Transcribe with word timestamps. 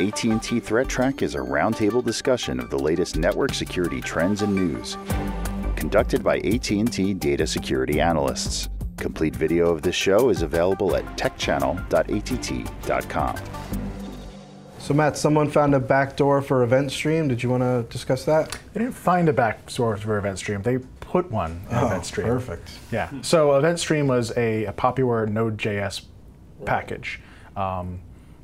AT&T 0.00 0.60
Threat 0.60 0.88
Track 0.88 1.22
is 1.22 1.34
a 1.34 1.38
roundtable 1.38 2.02
discussion 2.04 2.58
of 2.58 2.70
the 2.70 2.78
latest 2.78 3.16
network 3.16 3.52
security 3.54 4.00
trends 4.00 4.42
and 4.42 4.54
news. 4.54 4.96
Conducted 5.76 6.24
by 6.24 6.38
AT&T 6.38 7.14
data 7.14 7.46
security 7.46 8.00
analysts. 8.00 8.68
Complete 8.96 9.36
video 9.36 9.68
of 9.70 9.82
this 9.82 9.94
show 9.94 10.30
is 10.30 10.42
available 10.42 10.96
at 10.96 11.04
techchannel.att.com. 11.18 13.36
So 14.78 14.94
Matt, 14.94 15.16
someone 15.16 15.48
found 15.50 15.74
a 15.74 15.80
backdoor 15.80 16.42
for 16.42 16.66
EventStream. 16.66 17.28
Did 17.28 17.42
you 17.42 17.50
want 17.50 17.62
to 17.62 17.84
discuss 17.92 18.24
that? 18.24 18.50
They 18.72 18.80
didn't 18.80 18.94
find 18.94 19.28
a 19.28 19.32
backdoor 19.32 19.96
for 19.98 20.20
EventStream. 20.20 20.62
They 20.62 20.78
put 21.00 21.30
one 21.30 21.52
in 21.70 21.76
Oh, 21.76 21.88
EventStream. 21.88 22.24
perfect. 22.24 22.70
Yeah. 22.90 23.10
So 23.22 23.50
EventStream 23.50 24.06
was 24.08 24.32
a, 24.36 24.64
a 24.64 24.72
popular 24.72 25.26
Node.js 25.26 26.02
package, 26.64 27.20
um, 27.56 28.00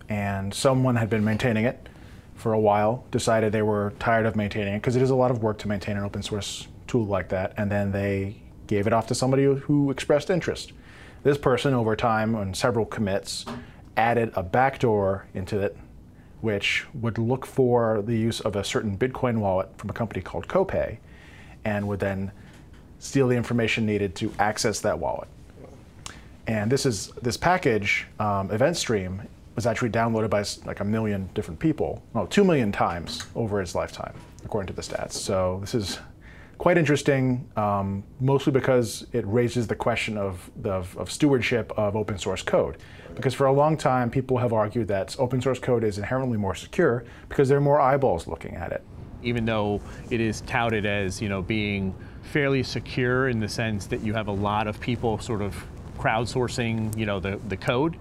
and 0.09 0.52
someone 0.52 0.96
had 0.96 1.11
been 1.11 1.24
maintaining 1.24 1.64
it 1.64 1.88
for 2.34 2.52
a 2.52 2.61
while. 2.61 3.05
Decided 3.10 3.52
they 3.52 3.62
were 3.62 3.92
tired 3.98 4.27
of 4.27 4.37
maintaining 4.37 4.74
it 4.74 4.78
because 4.78 4.96
it 4.96 5.02
is 5.02 5.10
a 5.10 5.14
lot 5.14 5.30
of 5.30 5.42
work 5.42 5.59
to 5.59 5.69
maintain 5.69 5.96
an 5.96 6.05
open 6.05 6.23
source 6.23 6.69
tool 6.87 7.06
like 7.06 7.28
that, 7.28 7.52
and 7.56 7.70
then 7.70 7.92
they 7.92 8.36
gave 8.66 8.86
it 8.86 8.92
off 8.92 9.06
to 9.09 9.14
somebody 9.14 9.45
who- 9.45 9.91
expressed 9.91 10.30
interest. 10.30 10.73
This 11.23 11.38
person, 11.38 11.74
over 11.74 11.97
time, 11.97 12.34
on 12.34 12.55
several 12.55 12.84
commits, 12.86 13.45
added 13.97 14.30
a 14.34 14.42
backdoor 14.42 15.27
into 15.34 15.59
it, 15.60 15.77
which 16.41 16.86
would 16.95 17.19
look 17.19 17.45
for 17.45 18.02
the 18.02 18.16
use 18.16 18.41
of 18.41 18.55
a 18.55 18.62
certain 18.62 18.97
Bitcoin 18.97 19.38
wallet 19.38 19.69
from 19.77 19.91
a 19.91 19.92
company 19.92 20.20
called 20.20 20.47
Copay, 20.47 20.98
and 21.64 21.88
would 21.88 21.98
then 21.98 22.30
steal 23.00 23.28
the 23.28 23.36
information 23.36 23.84
needed 23.84 24.14
to 24.14 24.33
access 24.38 24.80
that 24.80 24.98
wallet. 24.98 25.28
And 26.47 26.70
this 26.70 26.86
is 26.86 27.09
this 27.20 27.36
package, 27.36 28.06
um, 28.19 28.48
EventStream, 28.48 29.27
was 29.59 29.67
actually 29.67 29.91
downloaded 29.91 30.30
by 30.30 30.45
like 30.69 30.79
a 30.79 30.85
million 30.85 31.29
different 31.35 31.59
people, 31.59 32.01
no, 32.15 32.27
two 32.27 32.45
million 32.45 32.71
times 32.71 33.25
over 33.35 33.61
its 33.61 33.75
lifetime, 33.75 34.15
according 34.45 34.69
to 34.69 34.73
the 34.73 34.83
stats. 34.83 35.15
So 35.15 35.59
this 35.61 35.75
is 35.75 35.98
quite 36.59 36.78
interesting, 36.78 37.50
um, 37.56 38.05
mostly 38.20 38.53
because 38.53 39.05
it 39.12 39.27
raises 39.27 39.67
the 39.67 39.75
question 39.75 40.17
of, 40.17 40.48
of, 40.62 40.97
of 40.97 41.11
stewardship 41.11 41.73
of 41.77 41.97
open 41.97 42.19
source 42.19 42.41
code. 42.41 42.77
Because 43.17 43.34
for 43.34 43.47
a 43.47 43.53
long 43.53 43.77
time, 43.77 44.11
people 44.11 44.39
have 44.39 44.53
argued 44.53 44.87
that 44.89 45.17
open 45.19 45.42
source 45.42 45.59
code 45.59 45.83
is 45.83 45.98
inherently 45.98 46.39
more 46.39 46.55
secure 46.55 47.05
because 47.28 47.48
there 47.48 47.59
are 47.59 47.67
more 47.70 47.81
eyeballs 47.81 48.28
looking 48.28 48.55
at 48.55 48.70
it. 48.70 48.84
even 49.25 49.45
though 49.45 49.81
it 50.11 50.20
is 50.20 50.43
touted 50.43 50.87
as 50.87 51.20
you 51.20 51.28
know 51.28 51.43
being 51.43 51.93
fairly 52.22 52.62
secure 52.62 53.28
in 53.28 53.41
the 53.41 53.48
sense 53.48 53.87
that 53.87 54.00
you 54.03 54.15
have 54.15 54.28
a 54.28 54.33
lot 54.33 54.69
of 54.69 54.78
people 54.78 55.19
sort 55.19 55.43
of 55.43 55.53
crowdsourcing 55.98 56.97
you 56.97 57.05
know 57.05 57.19
the, 57.19 57.41
the 57.48 57.56
code 57.56 57.97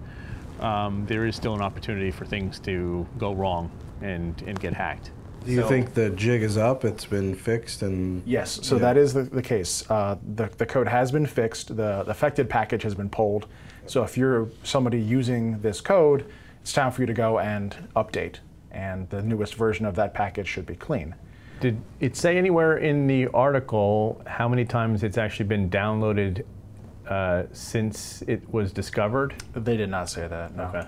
um, 0.59 1.05
there 1.07 1.25
is 1.25 1.35
still 1.35 1.53
an 1.53 1.61
opportunity 1.61 2.11
for 2.11 2.25
things 2.25 2.59
to 2.61 3.05
go 3.17 3.33
wrong 3.33 3.71
and, 4.01 4.41
and 4.47 4.59
get 4.59 4.73
hacked 4.73 5.11
Do 5.45 5.51
you 5.51 5.61
So- 5.61 5.67
think 5.67 5.93
the 5.93 6.09
jig 6.11 6.41
is 6.43 6.57
up? 6.57 6.83
It's 6.85 7.05
been 7.05 7.35
fixed 7.35 7.81
and 7.81 8.21
Yes, 8.25 8.59
so 8.63 8.75
Yeah. 8.75 8.81
that 8.81 8.97
is 8.97 9.13
the, 9.13 9.23
the 9.23 9.41
case. 9.41 9.89
Uh, 9.89 10.17
the, 10.35 10.49
the 10.57 10.65
code 10.65 10.87
has 10.87 11.11
been 11.11 11.25
fixed, 11.25 11.69
the, 11.69 12.03
the 12.03 12.11
affected 12.11 12.49
package 12.49 12.83
has 12.83 12.95
been 12.95 13.09
pulled. 13.09 13.47
So 13.85 14.03
if 14.03 14.17
you're 14.17 14.49
somebody 14.63 14.99
using 14.99 15.59
this 15.61 15.79
code, 15.79 16.25
it's 16.61 16.73
time 16.73 16.91
for 16.91 17.01
you 17.01 17.05
to 17.07 17.13
go 17.13 17.39
and 17.39 17.75
update. 17.95 18.35
And 18.71 19.09
the 19.09 19.21
newest 19.21 19.55
version 19.55 19.85
of 19.85 19.95
that 19.95 20.13
package 20.13 20.47
should 20.47 20.65
be 20.65 20.75
clean. 20.75 21.15
Did 21.61 21.81
it 21.99 22.15
say 22.15 22.37
anywhere 22.37 22.77
in 22.77 23.07
the 23.07 23.27
article 23.29 24.21
how 24.27 24.47
many 24.47 24.65
times 24.65 25.01
it's 25.03 25.17
actually 25.17 25.47
been 25.47 25.69
downloaded 25.69 26.43
uh, 27.07 27.43
since 27.53 28.21
it 28.23 28.41
was 28.51 28.71
discovered? 28.71 29.35
They 29.53 29.77
did 29.77 29.89
not 29.89 30.09
say 30.09 30.27
that, 30.27 30.55
no. 30.55 30.63
Okay. 30.63 30.87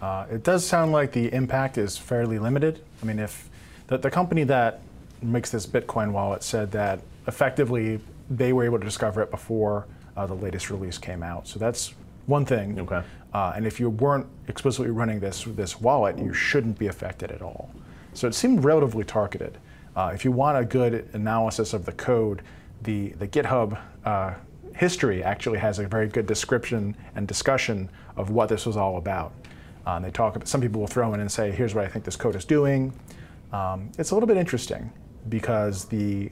Uh, 0.00 0.26
it 0.30 0.44
does 0.44 0.64
sound 0.64 0.92
like 0.92 1.12
the 1.12 1.32
impact 1.34 1.76
is 1.76 1.96
fairly 1.98 2.38
limited. 2.38 2.84
I 3.02 3.06
mean, 3.06 3.18
if 3.18 3.48
the, 3.88 3.98
the 3.98 4.10
company 4.10 4.44
that 4.44 4.80
makes 5.22 5.50
this 5.50 5.66
Bitcoin 5.66 6.12
wallet 6.12 6.42
said 6.42 6.70
that 6.72 7.00
effectively 7.26 8.00
they 8.30 8.52
were 8.52 8.64
able 8.64 8.78
to 8.78 8.84
discover 8.84 9.22
it 9.22 9.30
before 9.30 9.86
uh, 10.16 10.26
the 10.26 10.34
latest 10.34 10.70
release 10.70 10.98
came 10.98 11.22
out. 11.22 11.48
So 11.48 11.58
that's 11.58 11.94
one 12.26 12.44
thing. 12.44 12.78
Okay. 12.78 13.02
Uh, 13.32 13.52
and 13.56 13.66
if 13.66 13.80
you 13.80 13.90
weren't 13.90 14.26
explicitly 14.48 14.90
running 14.90 15.20
this 15.20 15.44
this 15.44 15.80
wallet, 15.80 16.18
you 16.18 16.32
shouldn't 16.32 16.78
be 16.78 16.86
affected 16.86 17.30
at 17.30 17.42
all. 17.42 17.70
So 18.14 18.26
it 18.26 18.34
seemed 18.34 18.64
relatively 18.64 19.04
targeted. 19.04 19.58
Uh, 19.96 20.12
if 20.14 20.24
you 20.24 20.32
want 20.32 20.56
a 20.58 20.64
good 20.64 21.08
analysis 21.12 21.72
of 21.72 21.84
the 21.84 21.92
code, 21.92 22.42
the 22.82 23.10
the 23.18 23.28
GitHub 23.28 23.78
uh, 24.04 24.34
history 24.78 25.24
actually 25.24 25.58
has 25.58 25.80
a 25.80 25.88
very 25.88 26.06
good 26.06 26.26
description 26.26 26.96
and 27.16 27.26
discussion 27.26 27.90
of 28.16 28.30
what 28.30 28.48
this 28.48 28.64
was 28.64 28.76
all 28.76 28.96
about. 28.96 29.32
And 29.84 30.04
they 30.04 30.10
talk 30.10 30.36
about 30.36 30.46
some 30.46 30.60
people 30.60 30.80
will 30.80 30.86
throw 30.86 31.14
in 31.14 31.20
and 31.20 31.30
say, 31.30 31.50
"Here's 31.50 31.74
what 31.74 31.84
I 31.84 31.88
think 31.88 32.04
this 32.04 32.16
code 32.16 32.36
is 32.36 32.44
doing." 32.44 32.92
Um, 33.52 33.90
it's 33.98 34.12
a 34.12 34.14
little 34.14 34.26
bit 34.26 34.36
interesting 34.36 34.92
because 35.28 35.86
the 35.86 36.30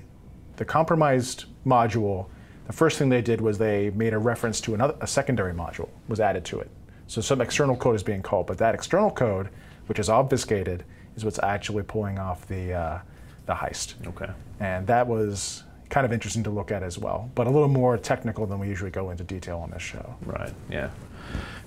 the 0.56 0.64
compromised 0.64 1.46
module, 1.66 2.26
the 2.66 2.72
first 2.72 2.98
thing 2.98 3.08
they 3.08 3.22
did 3.22 3.40
was 3.40 3.58
they 3.58 3.90
made 3.90 4.12
a 4.12 4.18
reference 4.18 4.60
to 4.62 4.74
another 4.74 4.94
a 5.00 5.06
secondary 5.06 5.52
module 5.52 5.88
was 6.08 6.20
added 6.20 6.44
to 6.44 6.60
it. 6.60 6.70
So 7.08 7.20
some 7.20 7.40
external 7.40 7.76
code 7.76 7.96
is 7.96 8.02
being 8.02 8.22
called, 8.22 8.46
but 8.46 8.58
that 8.58 8.74
external 8.74 9.10
code, 9.10 9.48
which 9.86 9.98
is 9.98 10.08
obfuscated, 10.08 10.84
is 11.16 11.24
what's 11.24 11.40
actually 11.42 11.82
pulling 11.82 12.18
off 12.18 12.46
the 12.46 12.72
uh, 12.72 12.98
the 13.46 13.54
heist. 13.54 13.94
Okay. 14.06 14.30
And 14.60 14.86
that 14.86 15.06
was 15.06 15.64
kind 15.88 16.04
of 16.04 16.12
interesting 16.12 16.42
to 16.44 16.50
look 16.50 16.70
at 16.70 16.82
as 16.82 16.98
well, 16.98 17.30
but 17.34 17.46
a 17.46 17.50
little 17.50 17.68
more 17.68 17.96
technical 17.96 18.46
than 18.46 18.58
we 18.58 18.68
usually 18.68 18.90
go 18.90 19.10
into 19.10 19.24
detail 19.24 19.58
on 19.58 19.70
this 19.70 19.82
show. 19.82 20.16
Right. 20.24 20.52
Yeah. 20.70 20.90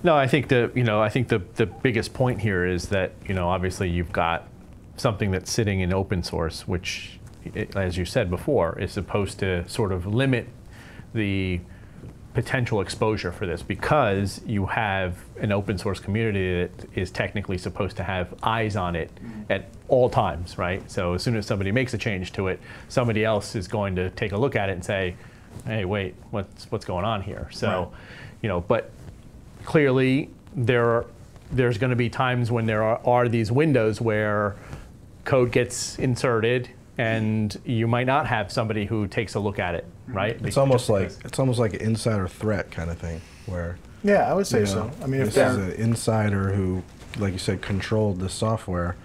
No, 0.02 0.16
I 0.16 0.26
think 0.26 0.48
the 0.48 0.70
you 0.74 0.84
know 0.84 1.00
I 1.00 1.08
think 1.08 1.28
the 1.28 1.42
the 1.56 1.66
biggest 1.66 2.14
point 2.14 2.40
here 2.40 2.64
is 2.64 2.88
that 2.88 3.12
you 3.26 3.34
know 3.34 3.48
obviously 3.48 3.88
you've 3.88 4.12
got 4.12 4.48
something 4.96 5.30
that's 5.30 5.50
sitting 5.50 5.80
in 5.80 5.92
open 5.92 6.22
source, 6.22 6.68
which, 6.68 7.18
as 7.74 7.96
you 7.96 8.04
said 8.04 8.30
before, 8.30 8.78
is 8.78 8.92
supposed 8.92 9.38
to 9.38 9.68
sort 9.68 9.92
of 9.92 10.06
limit 10.06 10.48
the 11.14 11.60
potential 12.34 12.80
exposure 12.80 13.32
for 13.32 13.44
this 13.44 13.62
because 13.62 14.40
you 14.46 14.66
have 14.66 15.16
an 15.40 15.50
open 15.50 15.76
source 15.76 15.98
community 15.98 16.62
that 16.62 16.96
is 16.96 17.10
technically 17.10 17.58
supposed 17.58 17.96
to 17.96 18.04
have 18.04 18.32
eyes 18.42 18.76
on 18.76 18.94
it 18.94 19.12
mm-hmm. 19.16 19.50
at 19.50 19.68
all 19.88 20.08
times, 20.08 20.56
right? 20.56 20.88
So 20.90 21.14
as 21.14 21.22
soon 21.22 21.36
as 21.36 21.46
somebody 21.46 21.72
makes 21.72 21.92
a 21.92 21.98
change 21.98 22.32
to 22.32 22.48
it, 22.48 22.60
somebody 22.88 23.24
else 23.24 23.56
is 23.56 23.66
going 23.66 23.96
to 23.96 24.10
take 24.10 24.32
a 24.32 24.36
look 24.36 24.54
at 24.54 24.68
it 24.68 24.72
and 24.72 24.84
say, 24.84 25.16
"Hey, 25.66 25.84
wait, 25.84 26.14
what's 26.30 26.70
what's 26.70 26.84
going 26.84 27.04
on 27.04 27.22
here?" 27.22 27.48
So, 27.50 27.68
Right. 27.68 27.88
you 28.42 28.48
know, 28.48 28.60
but 28.60 28.92
clearly 29.64 30.30
there 30.54 30.88
are, 30.88 31.06
there's 31.50 31.78
going 31.78 31.90
to 31.90 31.96
be 31.96 32.08
times 32.08 32.52
when 32.52 32.66
there 32.66 32.82
are, 32.82 33.00
are 33.04 33.28
these 33.28 33.50
windows 33.50 34.00
where 34.00 34.54
code 35.24 35.50
gets 35.50 35.98
inserted 35.98 36.70
and 37.00 37.60
you 37.64 37.86
might 37.86 38.06
not 38.06 38.26
have 38.26 38.52
somebody 38.52 38.84
who 38.84 39.06
takes 39.06 39.34
a 39.34 39.40
look 39.40 39.58
at 39.58 39.74
it, 39.74 39.86
right? 40.08 40.38
it's 40.44 40.56
almost 40.56 40.88
like 40.88 41.10
it's 41.24 41.38
almost 41.38 41.58
like 41.58 41.72
an 41.74 41.80
insider 41.80 42.28
threat 42.28 42.70
kind 42.70 42.90
of 42.90 42.98
thing 42.98 43.20
where 43.46 43.78
Yeah, 44.02 44.30
I 44.30 44.34
would 44.34 44.46
say 44.46 44.60
you 44.60 44.66
know, 44.66 44.90
so. 44.90 45.02
I 45.02 45.06
mean, 45.06 45.20
if 45.22 45.34
this 45.34 45.52
is 45.52 45.56
an 45.56 45.72
insider 45.72 46.52
who, 46.52 46.82
like 47.18 47.32
you 47.32 47.38
said, 47.38 47.62
controlled 47.62 48.20
the 48.20 48.28
software, 48.28 48.96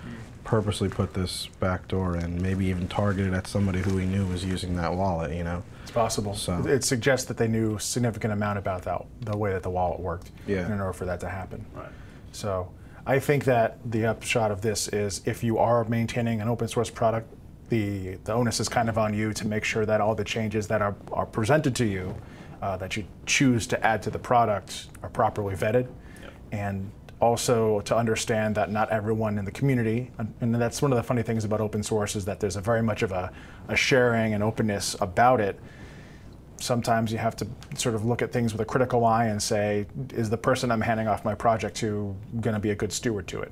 purposely 0.44 0.90
put 0.90 1.14
this 1.14 1.48
backdoor 1.60 2.18
in, 2.18 2.42
maybe 2.42 2.66
even 2.66 2.88
targeted 2.88 3.34
at 3.34 3.48
somebody 3.48 3.80
who 3.80 3.98
he 3.98 4.06
knew 4.06 4.26
was 4.28 4.44
using 4.44 4.76
that 4.76 4.94
wallet. 4.94 5.34
You 5.34 5.44
know. 5.44 5.64
It's 5.84 5.92
possible. 5.92 6.36
So- 6.36 6.66
It 6.68 6.84
suggests 6.84 7.28
that 7.28 7.38
they 7.38 7.48
knew 7.48 7.76
a 7.76 7.80
significant 7.80 8.34
amount 8.34 8.58
about 8.60 8.82
that, 8.84 9.06
the 9.22 9.38
way 9.38 9.54
that 9.54 9.64
the 9.64 9.70
wallet 9.70 10.00
worked 10.00 10.32
Yeah. 10.48 10.66
in 10.66 10.80
order 10.82 10.94
for 10.94 11.06
that 11.06 11.20
to 11.22 11.30
happen. 11.30 11.66
Right. 11.76 11.88
So 12.32 12.70
I 13.08 13.20
think 13.20 13.44
that 13.46 13.78
the 13.86 14.06
upshot 14.08 14.50
of 14.52 14.62
this 14.62 14.88
is 14.88 15.22
if 15.26 15.44
you 15.44 15.58
are 15.60 15.84
maintaining 15.86 16.42
an 16.42 16.48
open 16.50 16.68
source 16.68 16.90
product, 16.90 17.28
the, 17.70 18.16
the 18.24 18.34
onus 18.34 18.60
is 18.60 18.70
kind 18.70 18.90
of 18.90 18.98
on 18.98 19.14
you 19.14 19.34
to 19.34 19.48
make 19.48 19.64
sure 19.64 19.86
that 19.86 20.02
all 20.02 20.16
the 20.16 20.24
changes 20.24 20.68
that 20.68 20.82
are, 20.82 20.96
are 21.12 21.26
presented 21.26 21.76
to 21.76 21.86
you, 21.86 22.16
uh, 22.62 22.78
that 22.78 22.96
you 22.96 23.06
choose 23.26 23.68
to 23.68 23.86
add 23.86 24.02
to 24.04 24.10
the 24.10 24.20
product, 24.20 24.88
are 25.04 25.10
properly 25.10 25.56
vetted. 25.56 25.88
And 26.52 26.92
also 27.20 27.82
to 27.82 27.96
understand 27.96 28.56
that 28.56 28.72
not 28.72 28.90
everyone 28.90 29.38
in 29.38 29.46
the 29.46 29.52
community, 29.52 30.12
and, 30.18 30.34
and 30.42 30.56
that's 30.56 30.82
one 30.82 30.92
of 30.92 30.98
the 30.98 31.04
funny 31.04 31.24
things 31.24 31.44
about 31.44 31.62
open 31.62 31.82
source, 31.82 32.16
is 32.16 32.26
that 32.26 32.40
there's 32.40 32.56
a 32.56 32.62
very 32.62 32.84
much 32.84 33.02
of 33.02 33.12
a, 33.12 33.32
a 33.68 33.76
sharing 33.76 34.34
and 34.34 34.44
openness 34.44 34.96
about 35.02 35.40
it 35.40 35.60
sometimes 36.58 37.12
you 37.12 37.18
have 37.18 37.36
to 37.36 37.48
sort 37.76 37.96
of 37.96 38.06
look 38.06 38.22
at 38.22 38.32
things 38.32 38.52
with 38.54 38.62
a 38.62 38.66
critical 38.66 39.06
eye 39.06 39.26
and 39.26 39.42
say, 39.42 39.86
is 40.14 40.30
the 40.30 40.38
person 40.38 40.72
I'm 40.72 40.82
handing 40.82 41.08
off 41.08 41.26
my 41.26 41.36
project 41.36 41.76
to 41.78 42.16
going 42.40 42.54
to 42.54 42.60
be 42.60 42.72
a 42.72 42.76
good 42.76 42.94
steward 42.94 43.28
to 43.28 43.42
it? 43.42 43.52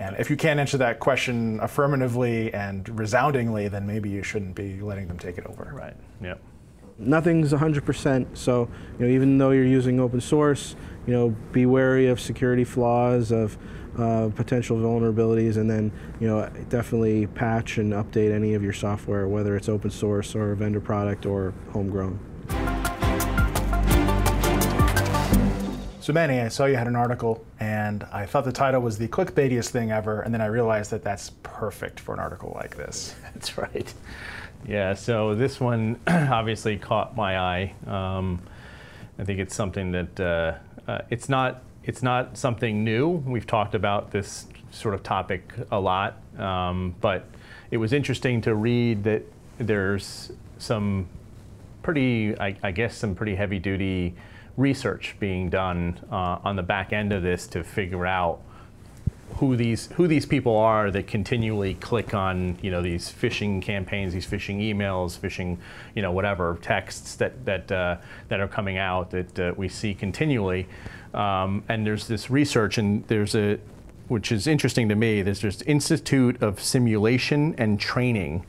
And 0.00 0.16
if 0.18 0.30
you 0.30 0.36
can't 0.36 0.58
answer 0.58 0.78
that 0.78 0.98
question 0.98 1.60
affirmatively 1.60 2.52
and 2.54 2.88
resoundingly, 2.98 3.68
then 3.68 3.86
maybe 3.86 4.08
you 4.08 4.22
shouldn't 4.22 4.54
be 4.54 4.80
letting 4.80 5.06
them 5.06 5.18
take 5.18 5.36
it 5.36 5.44
over. 5.46 5.70
Right. 5.74 5.94
Yep. 6.22 6.40
nothing's 6.98 7.52
100%. 7.52 8.26
So, 8.34 8.66
you 8.98 9.06
know, 9.06 9.12
even 9.12 9.36
though 9.36 9.50
you're 9.50 9.64
using 9.66 10.00
open 10.00 10.22
source, 10.22 10.74
you 11.06 11.12
know, 11.12 11.30
be 11.52 11.66
wary 11.66 12.08
of 12.08 12.18
security 12.18 12.64
flaws, 12.64 13.30
of 13.30 13.58
uh, 13.98 14.30
potential 14.34 14.78
vulnerabilities, 14.78 15.58
and 15.58 15.68
then, 15.68 15.92
you 16.18 16.26
know, 16.26 16.48
definitely 16.70 17.26
patch 17.26 17.76
and 17.76 17.92
update 17.92 18.32
any 18.32 18.54
of 18.54 18.62
your 18.62 18.72
software, 18.72 19.28
whether 19.28 19.54
it's 19.54 19.68
open 19.68 19.90
source 19.90 20.34
or 20.34 20.52
a 20.52 20.56
vendor 20.56 20.80
product 20.80 21.26
or 21.26 21.52
homegrown. 21.72 22.18
So 26.00 26.14
Manny, 26.14 26.40
I 26.40 26.48
saw 26.48 26.64
you 26.64 26.76
had 26.76 26.86
an 26.86 26.96
article, 26.96 27.44
and 27.60 28.04
I 28.10 28.24
thought 28.24 28.46
the 28.46 28.52
title 28.52 28.80
was 28.80 28.96
the 28.96 29.06
clickbaitiest 29.06 29.68
thing 29.68 29.92
ever, 29.92 30.22
and 30.22 30.32
then 30.32 30.40
I 30.40 30.46
realized 30.46 30.90
that 30.92 31.04
that's 31.04 31.32
perfect 31.42 32.00
for 32.00 32.14
an 32.14 32.20
article 32.20 32.52
like 32.54 32.74
this. 32.74 33.14
That's 33.34 33.58
right. 33.58 33.92
Yeah, 34.66 34.94
so 34.94 35.34
this 35.34 35.60
one 35.60 36.00
obviously 36.06 36.78
caught 36.78 37.14
my 37.16 37.38
eye. 37.38 37.74
Um, 37.86 38.40
I 39.18 39.24
think 39.24 39.40
it's 39.40 39.54
something 39.54 39.92
that 39.92 40.20
uh, 40.20 40.54
uh, 40.90 41.02
it's 41.10 41.28
not 41.28 41.62
it's 41.84 42.02
not 42.02 42.34
something 42.36 42.82
new. 42.82 43.08
We've 43.08 43.46
talked 43.46 43.74
about 43.74 44.10
this 44.10 44.46
sort 44.70 44.94
of 44.94 45.02
topic 45.02 45.52
a 45.70 45.78
lot, 45.78 46.16
um, 46.38 46.94
but 47.02 47.26
it 47.70 47.76
was 47.76 47.92
interesting 47.92 48.40
to 48.42 48.54
read 48.54 49.04
that 49.04 49.22
there's 49.58 50.32
some 50.56 51.08
pretty, 51.82 52.38
I, 52.38 52.56
I 52.62 52.70
guess, 52.70 52.96
some 52.96 53.14
pretty 53.14 53.34
heavy 53.34 53.58
duty 53.58 54.14
research 54.56 55.16
being 55.18 55.48
done 55.50 55.98
uh, 56.10 56.38
on 56.44 56.56
the 56.56 56.62
back 56.62 56.92
end 56.92 57.12
of 57.12 57.22
this 57.22 57.46
to 57.48 57.64
figure 57.64 58.06
out 58.06 58.40
who 59.36 59.56
these 59.56 59.86
who 59.92 60.06
these 60.06 60.26
people 60.26 60.56
are 60.56 60.90
that 60.90 61.06
continually 61.06 61.74
click 61.74 62.14
on 62.14 62.58
you 62.62 62.70
know 62.70 62.82
these 62.82 63.10
phishing 63.10 63.62
campaigns, 63.62 64.12
these 64.12 64.26
phishing 64.26 64.60
emails, 64.60 65.18
phishing 65.18 65.56
you 65.94 66.02
know 66.02 66.12
whatever 66.12 66.58
texts 66.60 67.14
that 67.16 67.44
that 67.44 67.70
uh, 67.70 67.96
that 68.28 68.40
are 68.40 68.48
coming 68.48 68.76
out 68.76 69.10
that 69.10 69.38
uh, 69.38 69.54
we 69.56 69.68
see 69.68 69.94
continually. 69.94 70.66
Um, 71.14 71.64
and 71.68 71.86
there's 71.86 72.06
this 72.06 72.30
research, 72.30 72.78
and 72.78 73.06
there's 73.06 73.34
a 73.34 73.58
which 74.08 74.32
is 74.32 74.46
interesting 74.46 74.88
to 74.88 74.96
me. 74.96 75.22
There's 75.22 75.40
this 75.40 75.62
Institute 75.62 76.42
of 76.42 76.60
Simulation 76.60 77.54
and 77.56 77.78
Training 77.78 78.44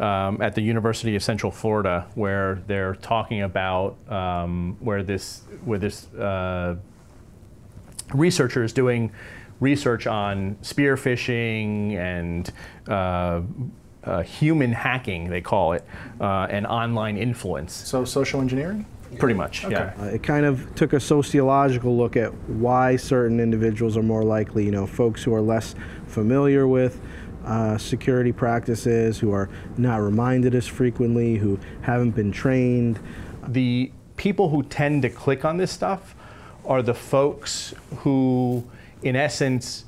um, 0.00 0.40
at 0.42 0.54
the 0.54 0.60
University 0.60 1.14
of 1.16 1.22
Central 1.22 1.52
Florida, 1.52 2.06
where 2.14 2.62
they're 2.66 2.96
talking 2.96 3.42
about 3.42 3.96
um, 4.08 4.76
where 4.80 5.02
this 5.02 5.42
where 5.64 5.78
this 5.78 6.12
uh, 6.14 6.76
researcher 8.12 8.64
is 8.64 8.72
doing 8.72 9.12
research 9.60 10.06
on 10.06 10.56
spear 10.62 10.96
phishing 10.96 11.92
and 11.92 12.52
uh, 12.88 13.40
uh, 14.02 14.22
human 14.22 14.72
hacking, 14.72 15.30
they 15.30 15.40
call 15.40 15.72
it, 15.72 15.84
uh, 16.20 16.46
and 16.50 16.66
online 16.66 17.16
influence. 17.16 17.72
So 17.72 18.04
social 18.04 18.40
engineering? 18.40 18.86
Pretty 19.18 19.34
much, 19.34 19.64
yeah. 19.64 19.92
Uh, 19.98 20.06
it 20.06 20.24
kind 20.24 20.44
of 20.44 20.74
took 20.74 20.92
a 20.92 20.98
sociological 20.98 21.96
look 21.96 22.16
at 22.16 22.34
why 22.48 22.96
certain 22.96 23.38
individuals 23.38 23.96
are 23.96 24.02
more 24.02 24.24
likely, 24.24 24.64
you 24.64 24.72
know, 24.72 24.88
folks 24.88 25.22
who 25.22 25.32
are 25.32 25.40
less 25.40 25.76
familiar 26.08 26.66
with 26.66 27.00
uh, 27.44 27.78
security 27.78 28.32
practices, 28.32 29.18
who 29.18 29.32
are 29.32 29.48
not 29.76 29.96
reminded 29.96 30.54
as 30.54 30.66
frequently, 30.66 31.36
who 31.36 31.58
haven't 31.82 32.12
been 32.12 32.32
trained. 32.32 32.98
The 33.46 33.92
people 34.16 34.48
who 34.48 34.62
tend 34.62 35.02
to 35.02 35.10
click 35.10 35.44
on 35.44 35.56
this 35.56 35.70
stuff 35.70 36.14
are 36.64 36.82
the 36.82 36.94
folks 36.94 37.74
who, 37.98 38.64
in 39.02 39.16
essence, 39.16 39.84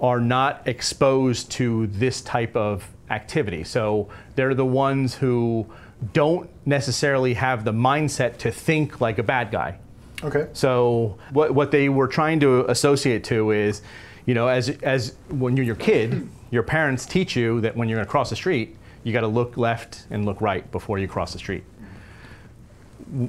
are 0.00 0.20
not 0.20 0.66
exposed 0.66 1.50
to 1.52 1.86
this 1.88 2.20
type 2.20 2.56
of 2.56 2.88
activity. 3.10 3.64
So 3.64 4.08
they're 4.34 4.54
the 4.54 4.66
ones 4.66 5.14
who 5.14 5.66
don't 6.12 6.48
necessarily 6.64 7.34
have 7.34 7.64
the 7.64 7.72
mindset 7.72 8.38
to 8.38 8.50
think 8.50 9.00
like 9.00 9.18
a 9.18 9.22
bad 9.22 9.50
guy. 9.50 9.78
Okay. 10.22 10.48
So 10.52 11.18
what, 11.32 11.54
what 11.54 11.70
they 11.70 11.88
were 11.88 12.08
trying 12.08 12.40
to 12.40 12.70
associate 12.70 13.24
to 13.24 13.50
is, 13.50 13.82
you 14.26 14.34
know, 14.34 14.48
as, 14.48 14.68
as 14.82 15.14
when 15.28 15.56
you're 15.56 15.66
your 15.66 15.76
kid, 15.76 16.28
your 16.50 16.62
parents 16.62 17.06
teach 17.06 17.36
you 17.36 17.60
that 17.60 17.76
when 17.76 17.88
you're 17.88 17.96
going 17.96 18.06
to 18.06 18.10
cross 18.10 18.30
the 18.30 18.36
street, 18.36 18.76
you 19.02 19.12
got 19.12 19.20
to 19.20 19.28
look 19.28 19.56
left 19.56 20.06
and 20.10 20.24
look 20.24 20.40
right 20.40 20.70
before 20.72 20.98
you 20.98 21.08
cross 21.08 21.32
the 21.32 21.38
street. 21.38 21.64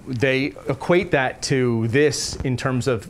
They 0.08 0.54
equate 0.68 1.12
that 1.12 1.42
to 1.44 1.88
this 1.88 2.36
in 2.38 2.58
terms 2.58 2.88
of 2.88 3.10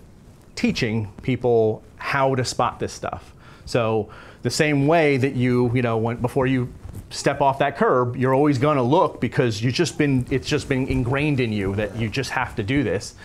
teaching 0.56 1.12
people 1.24 1.84
how 1.98 2.36
to 2.36 2.46
spot 2.46 2.80
this 2.80 2.94
stuff. 2.94 3.34
So 3.66 4.10
the 4.42 4.50
same 4.50 4.88
way 4.88 5.18
that 5.18 5.36
you, 5.36 5.72
you 5.74 5.82
know, 5.82 5.98
when, 5.98 6.18
before 6.18 6.48
you 6.48 6.72
step 7.10 7.42
off 7.42 7.60
that 7.60 7.78
curb, 7.78 8.16
you're 8.16 8.34
always 8.34 8.58
going 8.58 8.78
to 8.78 8.84
look 8.84 9.22
because 9.22 9.62
you 9.62 9.72
just 9.72 9.98
been 9.98 10.26
it's 10.30 10.48
just 10.48 10.68
been 10.68 10.88
ingrained 10.88 11.40
in 11.40 11.52
you 11.52 11.76
that 11.76 11.96
you 11.96 12.10
just 12.10 12.32
have 12.32 12.56
to 12.56 12.64
do 12.64 12.84
this. 12.84 13.16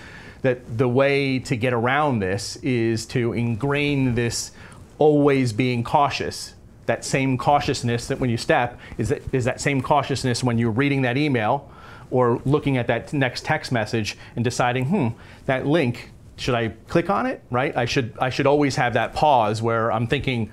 That 0.43 0.79
the 0.79 0.88
way 0.88 1.38
to 1.41 1.56
get 1.56 1.73
around 1.73 2.19
this 2.19 2.56
is 2.56 3.06
to 3.06 3.33
ingrain 3.33 4.15
this 4.15 4.53
always 4.99 5.53
being 5.53 5.83
cautious. 5.83 6.55
That 6.87 7.05
same 7.05 7.37
cautiousness 7.37 8.06
that 8.09 8.21
when 8.21 8.31
you 8.31 8.37
step 8.37 8.79
is 8.99 9.09
that 9.09 9.23
is 9.33 9.44
that 9.44 9.61
same 9.61 9.81
cautiousness 9.83 10.43
when 10.43 10.59
you're 10.59 10.71
reading 10.71 11.03
that 11.03 11.17
email 11.17 11.71
or 12.11 12.41
looking 12.44 12.77
at 12.77 12.87
that 12.87 13.12
next 13.12 13.44
text 13.44 13.73
message 13.73 14.17
and 14.37 14.44
deciding, 14.44 14.85
hmm, 14.87 15.09
that 15.47 15.67
link, 15.67 16.11
should 16.37 16.55
I 16.55 16.69
click 16.88 17.11
on 17.11 17.27
it? 17.27 17.43
Right? 17.50 17.77
I 17.77 17.85
should 17.85 18.17
I 18.21 18.31
should 18.31 18.47
always 18.47 18.77
have 18.77 18.94
that 18.94 19.15
pause 19.15 19.62
where 19.62 19.91
I'm 19.91 20.06
thinking, 20.06 20.53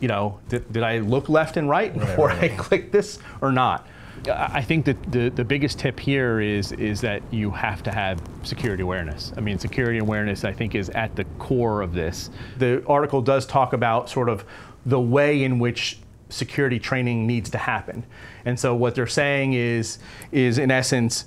you 0.00 0.08
know, 0.08 0.40
did, 0.48 0.72
did 0.72 0.82
I 0.82 0.98
look 0.98 1.28
left 1.28 1.56
and 1.56 1.68
right 1.68 1.92
before 1.92 2.30
I 2.30 2.48
click 2.48 2.92
this 2.92 3.18
or 3.40 3.52
not? 3.52 3.86
I 4.28 4.62
think 4.62 4.86
that 4.86 5.12
the, 5.12 5.28
the 5.28 5.44
biggest 5.44 5.78
tip 5.78 6.00
here 6.00 6.40
is 6.40 6.72
is 6.72 7.00
that 7.02 7.22
you 7.30 7.50
have 7.50 7.82
to 7.84 7.92
have 7.92 8.20
security 8.42 8.82
awareness. 8.82 9.32
I 9.36 9.40
mean, 9.40 9.58
security 9.58 9.98
awareness 9.98 10.44
I 10.44 10.52
think 10.52 10.74
is 10.74 10.88
at 10.90 11.14
the 11.16 11.24
core 11.38 11.82
of 11.82 11.92
this. 11.92 12.30
The 12.58 12.84
article 12.86 13.20
does 13.20 13.46
talk 13.46 13.72
about 13.72 14.08
sort 14.08 14.28
of 14.28 14.44
the 14.86 15.00
way 15.00 15.42
in 15.42 15.58
which 15.58 15.98
security 16.28 16.78
training 16.78 17.26
needs 17.26 17.50
to 17.50 17.58
happen. 17.58 18.04
And 18.44 18.58
so 18.58 18.74
what 18.74 18.94
they're 18.94 19.06
saying 19.06 19.52
is 19.52 19.98
is 20.32 20.58
in 20.58 20.70
essence 20.70 21.26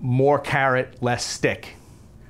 more 0.00 0.38
carrot, 0.38 1.02
less 1.02 1.24
stick, 1.24 1.74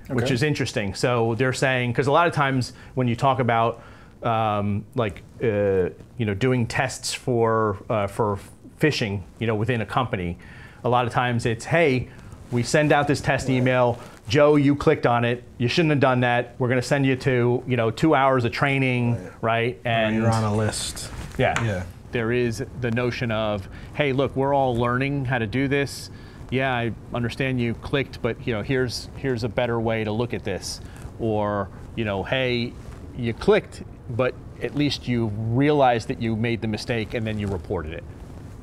which 0.08 0.30
is 0.30 0.42
interesting. 0.42 0.94
So 0.94 1.34
they're 1.34 1.52
saying 1.52 1.92
because 1.92 2.06
a 2.06 2.12
lot 2.12 2.26
of 2.26 2.32
times 2.32 2.72
when 2.94 3.06
you 3.08 3.16
talk 3.16 3.40
about 3.40 3.82
um, 4.22 4.84
like 4.94 5.22
uh, 5.42 5.90
you 6.16 6.26
know 6.26 6.34
doing 6.34 6.66
tests 6.66 7.12
for 7.12 7.78
uh, 7.88 8.06
for 8.06 8.38
phishing, 8.80 9.22
you 9.38 9.46
know 9.46 9.54
within 9.54 9.80
a 9.80 9.86
company, 9.86 10.38
a 10.84 10.88
lot 10.88 11.06
of 11.06 11.12
times 11.12 11.46
it's 11.46 11.64
hey, 11.64 12.08
we 12.50 12.62
send 12.62 12.92
out 12.92 13.06
this 13.06 13.20
test 13.20 13.48
email. 13.48 13.98
Joe, 14.28 14.56
you 14.56 14.76
clicked 14.76 15.06
on 15.06 15.24
it. 15.24 15.42
You 15.58 15.68
shouldn't 15.68 15.90
have 15.90 16.00
done 16.00 16.20
that. 16.20 16.54
We're 16.58 16.68
going 16.68 16.80
to 16.80 16.86
send 16.86 17.04
you 17.06 17.16
to 17.16 17.62
you 17.66 17.76
know 17.76 17.90
two 17.90 18.14
hours 18.14 18.44
of 18.44 18.52
training, 18.52 19.18
right? 19.40 19.80
And 19.84 20.16
You're 20.16 20.30
on 20.30 20.44
a 20.44 20.54
list. 20.54 21.10
yeah, 21.38 21.62
Yeah. 21.64 21.82
There 22.12 22.32
is 22.32 22.64
the 22.80 22.90
notion 22.90 23.30
of, 23.30 23.68
hey, 23.94 24.12
look, 24.12 24.34
we're 24.34 24.52
all 24.52 24.74
learning 24.74 25.26
how 25.26 25.38
to 25.38 25.46
do 25.46 25.68
this. 25.68 26.10
Yeah, 26.50 26.74
I 26.74 26.92
understand 27.14 27.60
you 27.60 27.74
clicked, 27.74 28.20
but 28.20 28.44
you 28.44 28.52
know, 28.52 28.62
here's 28.62 29.08
here's 29.16 29.44
a 29.44 29.48
better 29.48 29.78
way 29.78 30.02
to 30.02 30.10
look 30.10 30.34
at 30.34 30.42
this. 30.42 30.80
Or, 31.20 31.68
you 31.94 32.04
know, 32.04 32.24
hey, 32.24 32.72
you 33.16 33.32
clicked, 33.32 33.84
but 34.08 34.34
at 34.60 34.74
least 34.74 35.06
you 35.06 35.26
realized 35.28 36.08
that 36.08 36.20
you 36.20 36.34
made 36.34 36.60
the 36.62 36.66
mistake 36.68 37.14
and 37.14 37.24
then 37.26 37.38
you 37.38 37.46
reported 37.46 37.92
it. 37.92 38.04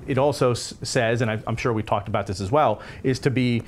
It 0.07 0.17
also 0.17 0.51
s- 0.51 0.73
says, 0.81 1.21
and 1.21 1.29
I- 1.29 1.39
I'm 1.47 1.55
sure 1.57 1.73
we 1.73 1.83
talked 1.83 2.07
about 2.07 2.27
this 2.27 2.39
as 2.41 2.51
well, 2.51 2.81
is 3.03 3.19
to 3.19 3.29
be 3.29 3.63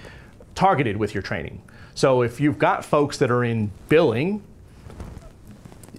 targeted 0.55 0.97
with 0.97 1.13
your 1.13 1.21
training. 1.21 1.61
So 1.95 2.21
if 2.21 2.39
you've 2.39 2.57
got 2.59 2.83
folks 2.85 3.17
that 3.17 3.29
are 3.31 3.43
in 3.43 3.71
billing, 3.89 4.41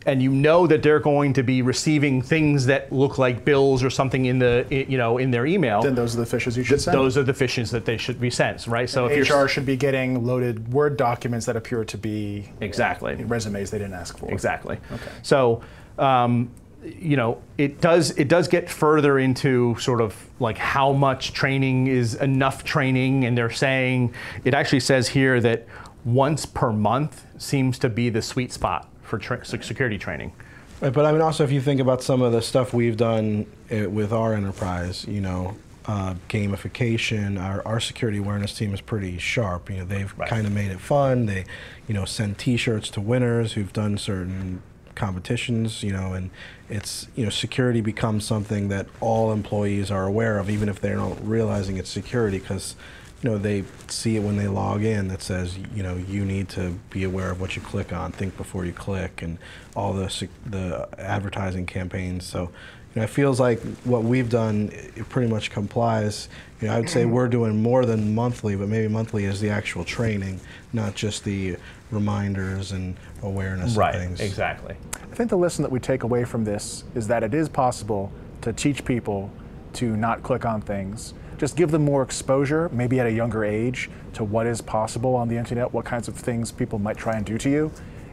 and 0.07 0.23
you 0.23 0.31
know 0.33 0.67
that 0.67 0.83
they're 0.83 0.99
going 0.99 1.35
to 1.35 1.43
be 1.43 1.61
receiving 1.61 2.23
things 2.23 2.65
that 2.67 2.91
look 2.91 3.19
like 3.19 3.45
bills 3.45 3.85
or 3.85 3.91
something 3.91 4.25
in 4.25 4.39
the 4.39 4.65
you 4.71 4.97
know 4.97 5.19
in 5.19 5.31
their 5.31 5.45
email, 5.45 5.83
Then 5.83 5.95
those 5.95 6.15
are 6.17 6.21
the 6.21 6.27
fishes 6.27 6.57
you 6.57 6.65
should 6.65 6.81
send. 6.81 6.97
those 6.97 7.19
are 7.19 7.23
the 7.23 7.35
phishings 7.35 7.71
that 7.73 7.85
they 7.85 7.99
should 7.99 8.19
be 8.19 8.31
sent, 8.31 8.67
right? 8.67 8.89
So 8.89 9.07
if 9.07 9.29
HR 9.31 9.47
should 9.47 9.67
be 9.67 9.77
getting 9.77 10.25
loaded 10.25 10.73
Word 10.73 10.97
documents 10.97 11.45
that 11.47 11.55
appear 11.57 11.85
to 11.85 11.99
be 11.99 12.49
exactly 12.63 13.15
resumes 13.25 13.71
they 13.71 13.79
didn't 13.79 13.93
ask 13.93 14.17
for. 14.17 14.31
Exactly. 14.33 14.79
Okay. 14.91 15.11
So, 15.23 15.61
um, 15.99 16.51
you 16.83 17.17
know, 17.17 17.43
it 17.59 17.81
does 17.81 18.11
it 18.13 18.29
does 18.29 18.49
get 18.49 18.71
further 18.71 19.19
into 19.19 19.77
sort 19.79 20.01
of 20.01 20.15
like 20.39 20.57
how 20.59 20.93
much 20.93 21.33
training 21.33 21.87
is 21.89 22.15
enough 22.15 22.65
training, 22.65 23.25
and 23.25 23.37
they're 23.37 23.51
saying 23.51 24.15
it 24.45 24.55
actually 24.55 24.81
says 24.81 25.09
here 25.09 25.41
that 25.41 25.67
once 26.05 26.47
per 26.47 26.73
month 26.73 27.27
seems 27.39 27.79
to 27.79 27.89
be 27.89 28.09
the 28.09 28.23
sweet 28.23 28.53
spot 28.53 28.89
for 29.03 29.19
tra- 29.19 29.45
security 29.45 29.99
training. 29.99 30.33
Right, 30.81 30.93
but 30.93 31.05
I 31.05 31.13
mean, 31.13 31.21
also 31.21 31.45
if 31.45 31.53
you 31.53 31.61
think 31.61 31.81
about 31.81 32.03
some 32.03 32.23
of 32.23 32.33
the 32.33 32.41
stuff 32.41 32.73
we've 32.73 32.97
done 32.97 33.45
uh, 33.71 33.91
with 33.91 34.13
our 34.13 34.33
enterprise, 34.33 35.05
you 35.07 35.21
know, 35.21 35.57
uh, 35.85 36.15
gamification, 36.31 37.39
our, 37.43 37.67
our 37.67 37.81
security 37.81 38.19
awareness 38.19 38.55
team 38.57 38.73
is 38.73 38.81
pretty 38.81 39.19
sharp. 39.19 39.69
You 39.69 39.79
know, 39.79 39.85
they've 39.85 40.13
Right. 40.19 40.29
kind 40.29 40.47
of 40.47 40.53
made 40.55 40.71
it 40.71 40.81
fun. 40.81 41.27
They, 41.27 41.45
you 41.87 41.95
know, 41.95 42.05
send 42.07 42.39
T-shirts 42.39 42.89
to 42.91 43.01
winners 43.01 43.53
who've 43.55 43.73
done 43.73 43.99
certain 43.99 44.63
competitions. 44.95 45.83
You 45.83 45.93
know, 45.93 46.13
and 46.13 46.31
it's 46.69 47.09
you 47.17 47.25
know, 47.25 47.31
security 47.31 47.81
becomes 47.81 48.25
something 48.25 48.69
that 48.69 48.87
all 49.01 49.33
employees 49.33 49.91
are 49.91 50.07
aware 50.07 50.39
of, 50.39 50.51
even 50.51 50.69
if 50.69 50.81
they're 50.81 50.97
not 50.97 51.27
realizing 51.27 51.77
it's 51.77 51.91
security, 51.91 52.39
because 52.39 52.77
you 53.23 53.29
know, 53.29 53.37
they 53.37 53.65
see 53.89 54.17
it 54.17 54.21
when 54.21 54.37
they 54.37 54.49
log 54.49 54.83
in 54.83 55.09
that 55.09 55.21
says, 55.21 55.59
you 55.75 55.83
know, 55.83 55.97
you 55.97 56.25
need 56.25 56.49
to 56.51 56.79
be 56.89 57.05
aware 57.05 57.31
of 57.31 57.41
what 57.41 57.55
you 57.55 57.61
click 57.61 57.93
on, 57.93 58.13
think 58.13 58.37
before 58.37 58.65
you 58.65 58.73
click, 58.73 59.21
and 59.21 59.37
all 59.77 59.93
the 59.93 60.29
the 60.47 60.89
advertising 60.99 61.67
campaigns. 61.67 62.25
So, 62.25 62.51
you 62.95 63.01
know, 63.01 63.03
it 63.05 63.11
feels 63.11 63.39
like 63.39 63.61
what 63.85 64.03
we've 64.03 64.29
done 64.29 64.71
it 64.73 65.09
pretty 65.09 65.31
much 65.31 65.51
complies. 65.51 66.29
You 66.61 66.69
know, 66.69 66.75
I 66.75 66.81
would 66.81 66.91
say 66.91 67.05
we're 67.05 67.29
doing 67.29 67.63
more 67.63 67.87
than 67.87 68.15
monthly, 68.15 68.57
but 68.57 68.69
maybe 68.69 68.89
monthly 68.89 69.25
is 69.25 69.41
the 69.41 69.49
actual 69.51 69.85
training, 69.85 70.41
not 70.73 70.95
just 70.95 71.25
the 71.25 71.57
reminders 71.91 72.73
and 72.73 72.97
awareness 73.23 73.77
Right, 73.77 73.95
of 73.95 74.01
things. 74.01 74.21
exactly. 74.21 74.77
I 74.95 75.15
think 75.15 75.31
the 75.31 75.37
lesson 75.39 75.63
that 75.63 75.73
we 75.73 75.81
take 75.81 76.03
away 76.03 76.25
from 76.25 76.45
this 76.45 76.85
is 76.95 77.07
that 77.09 77.23
it 77.23 77.33
is 77.35 77.49
possible 77.49 78.13
to 78.43 78.53
teach 78.53 78.85
people 78.85 79.31
to 79.75 79.97
not 79.97 80.23
click 80.23 80.45
on 80.45 80.61
things. 80.61 81.15
Just 81.39 81.57
give 81.57 81.71
them 81.71 81.85
more 81.85 82.03
exposure, 82.03 82.69
maybe 82.73 83.01
at 83.01 83.07
a 83.07 83.13
younger 83.13 83.45
age, 83.45 83.89
to 84.15 84.25
what 84.25 84.47
is 84.47 84.61
possible 84.61 85.15
on 85.15 85.29
the 85.29 85.37
internet, 85.37 85.73
what 85.73 85.85
kinds 85.85 86.07
of 86.09 86.15
things 86.17 86.53
people 86.53 86.79
might 86.79 86.97
try 86.97 87.15
and 87.17 87.25
do 87.25 87.39
to 87.39 87.49
you. 87.49 87.73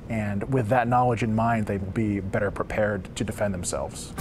And 0.10 0.52
with 0.54 0.70
that 0.70 0.88
knowledge 0.88 1.24
in 1.24 1.36
mind, 1.36 1.66
they 1.66 1.78
will 1.78 1.92
be 1.92 2.22
better 2.22 2.50
prepared 2.52 3.14
to 3.18 3.24
defend 3.26 3.54
themselves. 3.54 4.14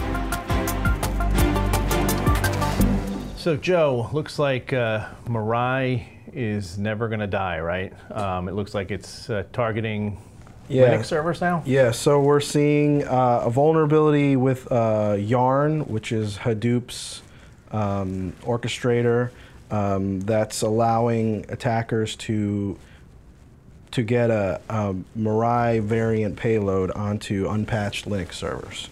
So 3.46 3.54
Joe, 3.54 4.10
looks 4.12 4.40
like 4.40 4.72
uh, 4.72 5.06
Mirai 5.26 6.04
is 6.32 6.78
never 6.78 7.06
going 7.06 7.20
to 7.20 7.28
die, 7.28 7.60
right? 7.60 7.92
Um, 8.10 8.48
it 8.48 8.54
looks 8.56 8.74
like 8.74 8.90
it's 8.90 9.30
uh, 9.30 9.44
targeting 9.52 10.18
Yeah. 10.66 10.88
Linux 10.88 11.04
servers 11.04 11.40
now. 11.40 11.62
Yeah, 11.64 11.92
so 11.92 12.20
we're 12.20 12.40
seeing 12.40 13.04
uh, 13.04 13.42
a 13.44 13.50
vulnerability 13.50 14.34
with 14.34 14.66
uh, 14.72 15.16
Yarn, 15.16 15.82
which 15.82 16.10
is 16.10 16.38
Hadoop's 16.38 17.22
um, 17.70 18.32
orchestrator, 18.42 19.30
um, 19.70 20.18
that's 20.22 20.62
allowing 20.62 21.46
attackers 21.48 22.16
to 22.16 22.76
to 23.92 24.02
get 24.02 24.32
a, 24.32 24.60
a 24.68 24.92
Mirai 25.16 25.80
variant 25.84 26.36
payload 26.36 26.90
onto 26.90 27.48
unpatched 27.48 28.06
Linux 28.06 28.32
servers. 28.32 28.88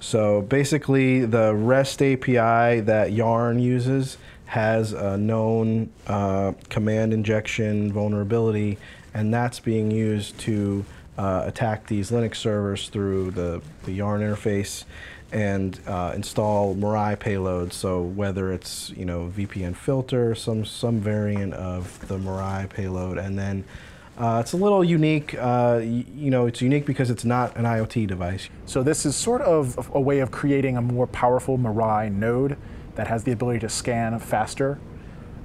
So 0.00 0.40
basically, 0.42 1.26
the 1.26 1.54
REST 1.54 2.02
API 2.02 2.80
that 2.80 3.12
Yarn 3.12 3.58
uses 3.58 4.16
has 4.46 4.92
a 4.92 5.16
known 5.16 5.90
uh, 6.06 6.52
command 6.70 7.12
injection 7.12 7.92
vulnerability, 7.92 8.78
and 9.14 9.32
that's 9.32 9.60
being 9.60 9.90
used 9.90 10.38
to 10.40 10.84
uh, 11.18 11.44
attack 11.46 11.86
these 11.86 12.10
Linux 12.10 12.36
servers 12.36 12.88
through 12.88 13.30
the, 13.32 13.60
the 13.84 13.92
Yarn 13.92 14.22
interface 14.22 14.84
and 15.32 15.78
uh, 15.86 16.12
install 16.14 16.74
Mirai 16.74 17.16
payloads. 17.16 17.74
So 17.74 18.02
whether 18.02 18.52
it's 18.52 18.90
you 18.96 19.04
know 19.04 19.30
VPNFilter, 19.36 20.36
some 20.36 20.64
some 20.64 20.98
variant 20.98 21.54
of 21.54 22.08
the 22.08 22.16
Mirai 22.16 22.68
payload, 22.68 23.18
and 23.18 23.38
then 23.38 23.64
uh, 24.20 24.38
it's 24.38 24.52
a 24.52 24.56
little 24.56 24.84
unique. 24.84 25.34
Uh, 25.34 25.80
you 25.82 26.30
know, 26.30 26.44
it's 26.44 26.60
unique 26.60 26.84
because 26.84 27.08
it's 27.08 27.24
not 27.24 27.56
an 27.56 27.64
IoT 27.64 28.06
device. 28.06 28.50
So 28.66 28.82
this 28.82 29.06
is 29.06 29.16
sort 29.16 29.40
of 29.40 29.90
a 29.94 30.00
way 30.00 30.18
of 30.18 30.30
creating 30.30 30.76
a 30.76 30.82
more 30.82 31.06
powerful 31.06 31.56
Mirai 31.56 32.12
node 32.12 32.58
that 32.96 33.08
has 33.08 33.24
the 33.24 33.32
ability 33.32 33.60
to 33.60 33.70
scan 33.70 34.18
faster. 34.18 34.78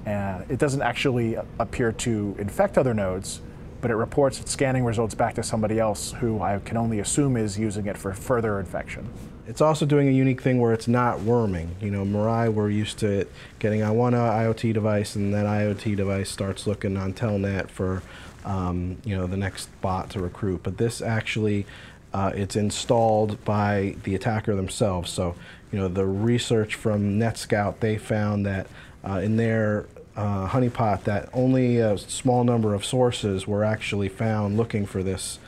And 0.06 0.46
it 0.52 0.60
doesn't 0.60 0.82
actually 0.82 1.38
appear 1.58 1.94
to 1.94 2.36
infect 2.38 2.78
other 2.78 2.94
nodes, 2.94 3.40
but 3.82 3.92
it 3.92 3.96
reports 3.96 4.40
its 4.40 4.52
scanning 4.52 4.84
results 4.84 5.14
back 5.14 5.36
to 5.36 5.44
somebody 5.44 5.80
else 5.80 6.14
who 6.14 6.42
I 6.42 6.60
can 6.60 6.78
only 6.78 7.00
assume 7.00 7.38
is 7.38 7.58
using 7.60 7.86
it 7.86 7.98
for 7.98 8.14
further 8.14 8.60
infection. 8.60 9.10
It's 9.48 9.62
also 9.62 9.86
doing 9.86 10.08
a 10.08 10.12
unique 10.12 10.42
thing 10.42 10.60
where 10.60 10.74
it's 10.74 10.88
not 10.88 11.22
worming. 11.22 11.76
You 11.80 11.92
know, 11.92 12.04
Mirai, 12.04 12.52
we're 12.52 12.70
used 12.70 12.98
to 13.00 13.28
getting 13.60 13.84
on 13.84 13.96
one 13.96 14.14
IoT 14.14 14.74
device, 14.74 15.16
and 15.16 15.34
that 15.34 15.46
IoT 15.46 15.96
device 15.96 16.32
starts 16.32 16.66
looking 16.66 16.98
on 16.98 17.14
Telnet 17.14 17.70
for, 17.70 18.02
um, 18.44 18.98
you 19.06 19.16
know, 19.16 19.28
the 19.28 19.38
next 19.38 19.70
bot 19.82 20.10
to 20.12 20.20
recruit. 20.20 20.62
But 20.64 20.78
this 20.78 21.00
actually, 21.00 21.68
uh, 22.12 22.32
it's 22.34 22.56
installed 22.56 23.44
by 23.46 23.98
the 24.04 24.16
attacker 24.16 24.56
themselves. 24.56 25.12
So, 25.12 25.36
you 25.72 25.78
know, 25.78 25.88
the 25.88 26.06
research 26.06 26.74
from 26.74 27.20
NetScout, 27.20 27.82
they 27.82 27.98
found 27.98 28.48
that 28.48 28.66
uh, 29.08 29.20
in 29.20 29.38
their 29.38 29.86
uh, 30.16 30.48
honeypot 30.48 31.04
that 31.04 31.30
only 31.34 31.78
a 31.78 31.98
small 31.98 32.44
number 32.44 32.74
of 32.74 32.86
sources 32.86 33.48
were 33.48 33.64
actually 33.64 34.10
found 34.10 34.58
looking 34.58 34.86
for 34.86 35.04
this 35.04 35.40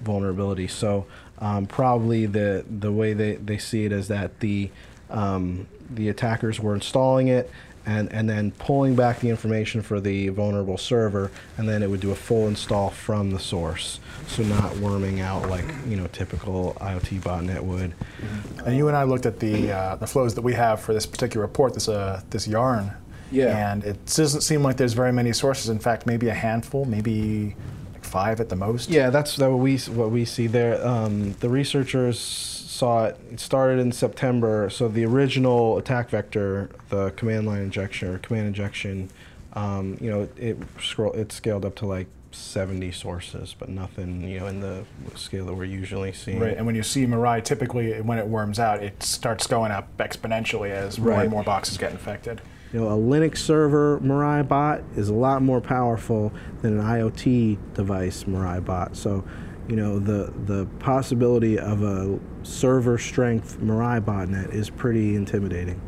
vulnerability. 0.00 0.68
So 0.68 1.06
um, 1.38 1.66
probably 1.66 2.26
the 2.26 2.64
the 2.68 2.92
way 2.92 3.12
they, 3.14 3.34
they 3.36 3.58
see 3.58 3.84
it 3.84 3.92
is 3.92 4.08
that 4.08 4.40
the 4.40 4.70
um, 5.10 5.66
the 5.90 6.08
attackers 6.08 6.60
were 6.60 6.74
installing 6.74 7.28
it 7.28 7.50
and, 7.84 8.12
and 8.12 8.28
then 8.28 8.52
pulling 8.52 8.94
back 8.94 9.20
the 9.20 9.28
information 9.28 9.82
for 9.82 10.00
the 10.00 10.28
vulnerable 10.28 10.78
server, 10.78 11.30
and 11.58 11.68
then 11.68 11.82
it 11.82 11.90
would 11.90 12.00
do 12.00 12.12
a 12.12 12.14
full 12.14 12.46
install 12.46 12.90
from 12.90 13.32
the 13.32 13.38
source. 13.38 13.98
So 14.28 14.42
not 14.44 14.76
worming 14.76 15.20
out 15.20 15.48
like 15.48 15.64
you 15.86 15.96
know 15.96 16.06
typical 16.08 16.76
IoT 16.80 17.20
botnet 17.20 17.60
would. 17.60 17.92
And 18.64 18.76
you 18.76 18.88
and 18.88 18.96
I 18.96 19.02
looked 19.02 19.26
at 19.26 19.40
the 19.40 19.72
uh, 19.72 19.96
the 19.96 20.06
flows 20.06 20.34
that 20.36 20.42
we 20.42 20.54
have 20.54 20.80
for 20.80 20.94
this 20.94 21.06
particular 21.06 21.44
report, 21.44 21.74
this 21.74 21.88
uh, 21.88 22.22
this 22.30 22.46
yarn. 22.46 22.92
Yeah. 23.32 23.72
And 23.72 23.84
it 23.84 24.04
doesn't 24.06 24.42
seem 24.42 24.62
like 24.62 24.76
there's 24.76 24.92
very 24.92 25.12
many 25.12 25.32
sources. 25.32 25.68
In 25.68 25.78
fact, 25.78 26.06
maybe 26.06 26.28
a 26.28 26.34
handful, 26.34 26.84
maybe 26.84 27.56
like 27.92 28.04
five 28.04 28.40
at 28.40 28.48
the 28.48 28.56
most. 28.56 28.90
Yeah, 28.90 29.10
that's 29.10 29.36
that 29.36 29.50
what 29.50 29.58
we 29.58 29.76
what 29.78 30.10
we 30.10 30.24
see 30.24 30.46
there. 30.46 30.84
Um, 30.86 31.32
the 31.40 31.48
researchers 31.48 32.18
saw 32.18 33.06
it. 33.06 33.18
It 33.30 33.40
started 33.40 33.78
in 33.80 33.92
September. 33.92 34.68
So 34.70 34.88
the 34.88 35.04
original 35.04 35.78
attack 35.78 36.10
vector, 36.10 36.70
the 36.90 37.10
command 37.12 37.46
line 37.46 37.62
injection 37.62 38.08
or 38.08 38.18
command 38.18 38.46
injection, 38.48 39.10
um, 39.54 39.96
you 40.00 40.10
know, 40.10 40.28
it 40.36 40.58
scroll 40.80 41.12
it 41.12 41.32
scaled 41.32 41.64
up 41.64 41.74
to 41.76 41.86
like 41.86 42.06
70 42.32 42.92
sources, 42.92 43.54
but 43.58 43.68
nothing, 43.68 44.26
you 44.26 44.40
know, 44.40 44.46
in 44.46 44.60
the 44.60 44.84
scale 45.16 45.44
that 45.46 45.54
we're 45.54 45.64
usually 45.66 46.12
seeing. 46.14 46.40
Right, 46.40 46.56
and 46.56 46.64
when 46.64 46.74
you 46.74 46.82
see 46.82 47.06
Mirai, 47.06 47.44
typically 47.44 48.00
when 48.00 48.18
it 48.18 48.26
worms 48.26 48.58
out, 48.58 48.82
it 48.82 49.02
starts 49.02 49.46
going 49.46 49.70
up 49.70 49.94
exponentially 49.98 50.70
as 50.70 50.98
more 50.98 51.10
Right. 51.10 51.22
and 51.22 51.30
more 51.30 51.42
boxes 51.42 51.76
get 51.76 51.92
infected. 51.92 52.40
You 52.72 52.80
know, 52.80 52.88
a 52.88 52.96
Linux 52.96 53.38
server 53.38 54.00
Mirai 54.00 54.46
bot 54.46 54.82
is 54.96 55.08
a 55.10 55.14
lot 55.14 55.42
more 55.42 55.60
powerful 55.60 56.32
than 56.62 56.78
an 56.78 56.84
IoT 56.84 57.74
device 57.74 58.24
Mirai 58.24 58.64
bot. 58.64 58.96
So, 58.96 59.24
you 59.68 59.76
know, 59.76 59.98
the 59.98 60.32
the 60.46 60.66
possibility 60.78 61.58
of 61.58 61.82
a 61.82 62.18
server 62.42 62.96
strength 62.98 63.58
Mirai 63.60 64.00
botnet 64.00 64.54
is 64.54 64.70
pretty 64.70 65.14
intimidating. 65.16 65.80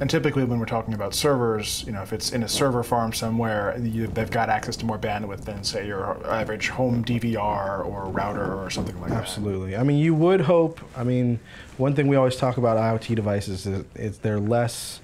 And 0.00 0.08
typically, 0.08 0.44
when 0.44 0.60
we're 0.60 0.66
talking 0.66 0.94
about 0.94 1.12
servers, 1.12 1.82
you 1.84 1.92
know, 1.92 2.02
if 2.02 2.12
it's 2.12 2.30
in 2.30 2.44
a 2.44 2.48
server 2.48 2.84
farm 2.84 3.12
somewhere, 3.12 3.76
you, 3.82 4.06
they've 4.06 4.30
got 4.30 4.48
access 4.48 4.76
to 4.76 4.86
more 4.86 4.98
bandwidth 4.98 5.40
than, 5.44 5.64
say, 5.64 5.88
your 5.88 6.24
average 6.24 6.68
home 6.68 7.04
DVR 7.04 7.84
or 7.84 8.04
router 8.04 8.54
or 8.54 8.70
something 8.70 8.98
like 9.00 9.10
that. 9.10 9.22
Absolutely. 9.22 9.76
I 9.76 9.82
mean, 9.82 9.98
you 9.98 10.14
would 10.14 10.42
hope. 10.42 10.80
I 10.96 11.02
mean, 11.02 11.40
one 11.78 11.94
thing 11.96 12.06
we 12.06 12.14
always 12.14 12.36
talk 12.36 12.58
about 12.58 12.76
IoT 12.76 13.16
devices 13.16 13.66
is, 13.66 13.84
is 13.96 14.18
they're 14.18 14.38
less, 14.38 15.00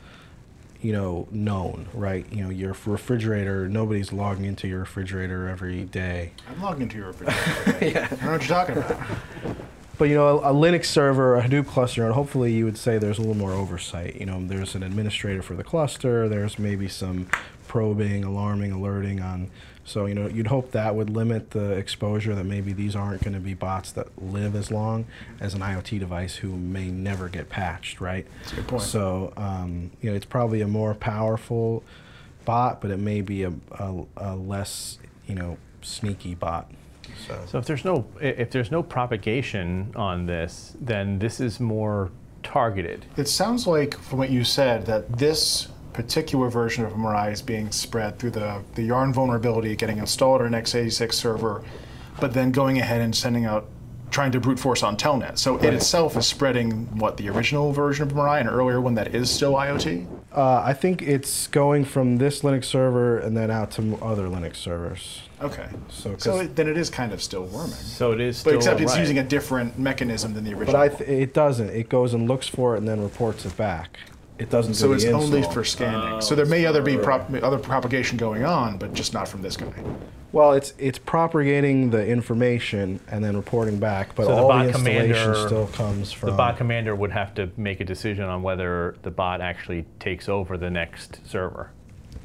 you 0.84 0.92
know, 0.92 1.26
known, 1.30 1.88
right? 1.94 2.30
You 2.30 2.44
know, 2.44 2.50
your 2.50 2.76
refrigerator. 2.84 3.66
Nobody's 3.70 4.12
logging 4.12 4.44
into 4.44 4.68
your 4.68 4.80
refrigerator 4.80 5.48
every 5.48 5.84
day. 5.84 6.32
I'm 6.46 6.60
logging 6.60 6.82
into 6.82 6.98
your 6.98 7.06
refrigerator. 7.06 7.86
yeah. 7.86 8.04
I 8.04 8.08
don't 8.08 8.22
know 8.22 8.32
what 8.32 8.48
you're 8.48 8.48
talking 8.48 8.76
about. 8.76 9.00
But 9.96 10.08
you 10.08 10.16
know, 10.16 10.40
a, 10.40 10.50
a 10.50 10.52
Linux 10.52 10.86
server, 10.86 11.36
a 11.36 11.42
Hadoop 11.42 11.68
cluster, 11.68 12.04
and 12.04 12.12
hopefully 12.12 12.52
you 12.52 12.64
would 12.64 12.76
say 12.76 12.98
there's 12.98 13.18
a 13.18 13.20
little 13.20 13.36
more 13.36 13.52
oversight. 13.52 14.16
You 14.16 14.26
know, 14.26 14.44
there's 14.44 14.74
an 14.74 14.82
administrator 14.82 15.40
for 15.40 15.54
the 15.54 15.62
cluster. 15.62 16.28
There's 16.28 16.58
maybe 16.58 16.88
some 16.88 17.28
probing, 17.68 18.24
alarming, 18.24 18.72
alerting 18.72 19.20
on. 19.20 19.52
So 19.84 20.06
you 20.06 20.14
know, 20.14 20.28
you'd 20.28 20.46
hope 20.46 20.70
that 20.72 20.94
would 20.94 21.10
limit 21.10 21.50
the 21.50 21.72
exposure. 21.72 22.34
That 22.34 22.44
maybe 22.44 22.72
these 22.72 22.96
aren't 22.96 23.22
going 23.22 23.34
to 23.34 23.40
be 23.40 23.54
bots 23.54 23.92
that 23.92 24.06
live 24.22 24.56
as 24.56 24.70
long 24.70 25.06
as 25.40 25.54
an 25.54 25.60
IoT 25.60 25.98
device 25.98 26.36
who 26.36 26.56
may 26.56 26.90
never 26.90 27.28
get 27.28 27.50
patched, 27.50 28.00
right? 28.00 28.26
That's 28.40 28.52
a 28.52 28.56
good 28.56 28.68
point. 28.68 28.82
So 28.82 29.32
um, 29.36 29.90
you 30.00 30.10
know, 30.10 30.16
it's 30.16 30.26
probably 30.26 30.60
a 30.60 30.68
more 30.68 30.94
powerful 30.94 31.82
bot, 32.44 32.80
but 32.80 32.90
it 32.90 32.98
may 32.98 33.20
be 33.20 33.42
a, 33.42 33.52
a, 33.72 34.04
a 34.16 34.36
less 34.36 34.98
you 35.26 35.34
know 35.34 35.58
sneaky 35.82 36.34
bot. 36.34 36.70
So. 37.26 37.38
So 37.46 37.58
if 37.58 37.66
there's 37.66 37.84
no 37.84 38.06
if 38.20 38.50
there's 38.50 38.70
no 38.70 38.82
propagation 38.82 39.92
on 39.94 40.26
this, 40.26 40.76
then 40.80 41.18
this 41.18 41.40
is 41.40 41.60
more 41.60 42.10
targeted. 42.44 43.06
It 43.16 43.28
sounds 43.28 43.66
like, 43.66 43.98
from 43.98 44.18
what 44.18 44.30
you 44.30 44.44
said, 44.44 44.86
that 44.86 45.18
this 45.18 45.68
particular 45.94 46.48
version 46.50 46.84
of 46.84 46.92
Mirai 46.92 47.32
is 47.32 47.40
being 47.40 47.70
spread 47.70 48.18
through 48.18 48.32
the, 48.32 48.60
the 48.74 48.82
Yarn 48.82 49.12
vulnerability, 49.12 49.74
getting 49.76 49.98
installed 49.98 50.42
on 50.42 50.52
an 50.52 50.62
x86 50.62 51.12
server, 51.14 51.62
but 52.20 52.34
then 52.34 52.50
going 52.52 52.78
ahead 52.78 53.00
and 53.00 53.14
sending 53.14 53.44
out, 53.46 53.66
trying 54.10 54.32
to 54.32 54.40
brute 54.40 54.58
force 54.58 54.82
on 54.82 54.96
Telnet. 54.96 55.38
So 55.38 55.56
it 55.56 55.72
itself 55.72 56.16
is 56.16 56.26
spreading, 56.26 56.86
what, 56.98 57.16
the 57.16 57.28
original 57.30 57.72
version 57.72 58.06
of 58.06 58.12
Mirai, 58.14 58.40
an 58.40 58.48
earlier 58.48 58.80
one 58.80 58.94
that 58.94 59.14
is 59.14 59.30
still 59.30 59.54
IoT? 59.54 60.06
Uh, 60.32 60.62
I 60.64 60.72
think 60.72 61.00
it's 61.02 61.46
going 61.46 61.84
from 61.84 62.16
this 62.18 62.42
Linux 62.42 62.64
server 62.64 63.18
and 63.18 63.36
then 63.36 63.50
out 63.50 63.70
to 63.72 63.96
other 64.02 64.26
Linux 64.26 64.56
servers. 64.56 65.22
Okay. 65.40 65.66
So, 65.90 66.16
So 66.18 66.30
'cause- 66.32 66.40
it, 66.46 66.56
then 66.56 66.68
it 66.68 66.76
is 66.76 66.90
kind 66.90 67.12
of 67.12 67.22
still 67.22 67.44
worming. 67.44 67.72
So 67.74 68.12
it 68.12 68.20
is 68.20 68.38
still 68.38 68.52
But 68.52 68.56
except 68.58 68.80
it's 68.80 68.96
using 68.96 69.18
a 69.18 69.22
different 69.24 69.78
mechanism 69.78 70.34
than 70.34 70.42
the 70.44 70.52
original. 70.54 70.72
But 70.72 70.76
I 70.80 70.88
th- 70.88 71.08
it 71.08 71.34
doesn't. 71.34 71.70
It 71.70 71.88
goes 71.88 72.14
and 72.14 72.28
looks 72.28 72.48
for 72.48 72.74
it 72.74 72.78
and 72.78 72.88
then 72.88 73.00
reports 73.02 73.44
it 73.44 73.56
back. 73.56 73.98
It 74.38 74.50
doesn't. 74.50 74.74
So 74.74 74.88
do 74.88 74.92
it's 74.94 75.04
the 75.04 75.12
only 75.12 75.42
for 75.42 75.64
scanning. 75.64 76.20
so 76.20 76.32
oh, 76.32 76.36
there 76.36 76.46
may 76.46 76.66
other 76.66 76.82
be 76.82 76.96
prop- 76.98 77.32
other 77.42 77.58
propagation 77.58 78.16
going 78.18 78.44
on, 78.44 78.78
but 78.78 78.92
just 78.92 79.14
not 79.14 79.28
from 79.28 79.42
this 79.42 79.56
guy. 79.56 79.72
Well, 80.32 80.52
it's 80.52 80.74
it's 80.78 80.98
propagating 80.98 81.90
the 81.90 82.04
information 82.04 82.98
and 83.08 83.24
then 83.24 83.36
reporting 83.36 83.78
back, 83.78 84.16
but 84.16 84.26
So 84.26 84.32
all 84.32 84.42
the, 84.42 84.48
bot 84.48 84.66
installation 84.66 85.12
commander- 85.14 85.46
still 85.46 85.66
comes 85.68 86.10
from 86.10 86.30
The 86.30 86.36
bot 86.36 86.56
commander 86.56 86.96
would 86.96 87.12
have 87.12 87.34
to 87.34 87.50
make 87.56 87.78
a 87.80 87.84
decision 87.84 88.24
on 88.24 88.42
whether 88.42 88.96
the 89.02 89.12
bot 89.12 89.40
actually 89.40 89.86
takes 90.00 90.28
over 90.28 90.56
the 90.58 90.70
next 90.70 91.20
server. 91.26 91.70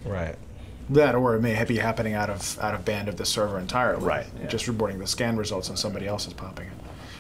right. 0.06 0.36
That, 0.92 1.13
or 1.13 1.36
it 1.36 1.42
may 1.44 1.63
be 1.66 1.78
happening 1.78 2.16
out 2.16 2.32
of 2.32 2.58
out 2.58 2.74
of 2.74 2.84
band 2.84 3.10
of 3.10 3.18
the 3.18 3.25
server 3.25 3.60
entirely. 3.60 4.04
Right, 4.04 4.25
yeah. 4.42 4.48
Just 4.48 4.68
reporting 4.68 4.98
the 4.98 5.06
scan 5.06 5.38
results 5.38 5.70
and 5.70 5.78
somebody 5.78 6.08
else 6.08 6.25
is 6.25 6.34
popping 6.34 6.66
it. 6.66 6.74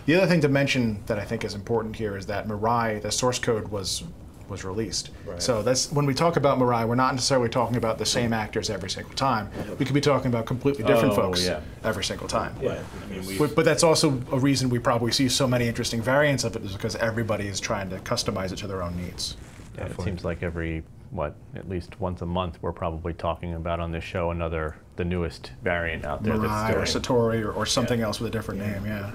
The 0.07 0.15
other 0.15 0.25
thing 0.25 0.41
to 0.41 0.49
mention 0.49 1.03
that 1.05 1.19
I 1.19 1.23
think 1.23 1.45
is 1.45 1.53
important 1.53 1.95
here 1.95 2.17
is 2.17 2.25
that 2.25 2.47
Mirai, 2.47 2.99
the 2.99 3.11
source 3.11 3.37
code 3.37 3.67
was 3.67 4.03
was 4.49 4.63
released. 4.63 5.11
Right. 5.25 5.41
So 5.41 5.61
that's 5.61 5.91
when 5.91 6.05
we 6.05 6.13
talk 6.13 6.35
about 6.37 6.57
Mirai, 6.59 6.87
we're 6.87 6.95
not 6.95 7.13
necessarily 7.13 7.49
talking 7.49 7.77
about 7.77 7.97
the 7.97 8.05
same 8.05 8.33
actors 8.33 8.69
every 8.69 8.89
single 8.89 9.13
time. 9.13 9.49
We 9.77 9.85
could 9.85 9.93
be 9.93 10.01
talking 10.01 10.27
about 10.27 10.45
completely 10.45 10.83
different 10.83 11.13
Oh, 11.13 11.15
folks 11.15 11.45
yeah. 11.45 11.61
every 11.83 12.03
single 12.03 12.27
time. 12.27 12.55
Right. 12.61 12.79
I 12.79 13.07
mean, 13.11 13.25
we 13.25 13.37
But, 13.37 13.55
but 13.55 13.65
that's 13.65 13.83
also 13.83 14.21
a 14.31 14.39
reason 14.39 14.69
we 14.69 14.79
probably 14.79 15.11
see 15.11 15.29
so 15.29 15.47
many 15.47 15.67
interesting 15.67 16.01
variants 16.01 16.43
of 16.43 16.55
it 16.55 16.63
is 16.63 16.73
because 16.73 16.95
everybody 16.95 17.47
is 17.47 17.59
trying 17.59 17.89
to 17.89 17.97
customize 17.99 18.51
it 18.51 18.57
to 18.57 18.67
their 18.67 18.81
own 18.81 18.95
needs. 18.97 19.37
Yeah, 19.77 19.85
it 19.85 20.01
seems 20.01 20.25
like 20.25 20.43
every 20.43 20.83
what 21.11 21.35
at 21.55 21.67
least 21.67 21.99
once 21.99 22.21
a 22.21 22.25
month 22.25 22.59
we're 22.61 22.71
probably 22.71 23.13
talking 23.13 23.55
about 23.55 23.79
on 23.79 23.91
this 23.91 24.03
show 24.03 24.29
another 24.29 24.75
the 24.99 25.05
newest 25.05 25.53
variant 25.63 26.03
out 26.03 26.21
there 26.23 26.33
Mirai 26.33 26.75
or 26.75 26.79
that's 26.79 26.91
doing. 26.91 27.03
Satori 27.03 27.41
or, 27.41 27.53
or 27.53 27.65
something 27.65 28.01
else 28.01 28.19
with 28.19 28.27
a 28.27 28.31
different 28.37 28.59
name, 28.59 28.85
yeah. 28.85 29.11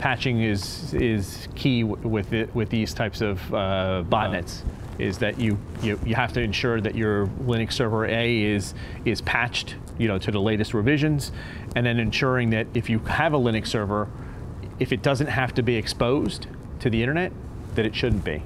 patching 0.00 0.42
is 0.42 0.92
is 0.94 1.46
key 1.54 1.84
with 1.84 2.32
it, 2.32 2.52
with 2.56 2.68
these 2.70 2.92
types 2.92 3.20
of 3.20 3.54
uh, 3.54 4.02
botnets. 4.08 4.62
Is 4.98 5.16
that 5.18 5.38
you, 5.38 5.56
you 5.80 5.96
you 6.04 6.16
have 6.16 6.32
to 6.32 6.40
ensure 6.40 6.80
that 6.80 6.96
your 6.96 7.28
Linux 7.46 7.74
server 7.74 8.04
A 8.06 8.42
is 8.42 8.74
is 9.04 9.20
patched, 9.20 9.76
you 9.96 10.08
know, 10.08 10.18
to 10.18 10.32
the 10.32 10.40
latest 10.40 10.74
revisions, 10.74 11.30
and 11.76 11.86
then 11.86 12.00
ensuring 12.00 12.50
that 12.50 12.66
if 12.74 12.90
you 12.90 12.98
have 12.98 13.32
a 13.32 13.38
Linux 13.38 13.68
server, 13.68 14.08
if 14.80 14.92
it 14.92 15.02
doesn't 15.02 15.28
have 15.28 15.54
to 15.54 15.62
be 15.62 15.76
exposed 15.76 16.48
to 16.80 16.90
the 16.90 17.00
internet, 17.00 17.30
that 17.76 17.86
it 17.86 17.94
shouldn't 17.94 18.24
be. 18.24 18.42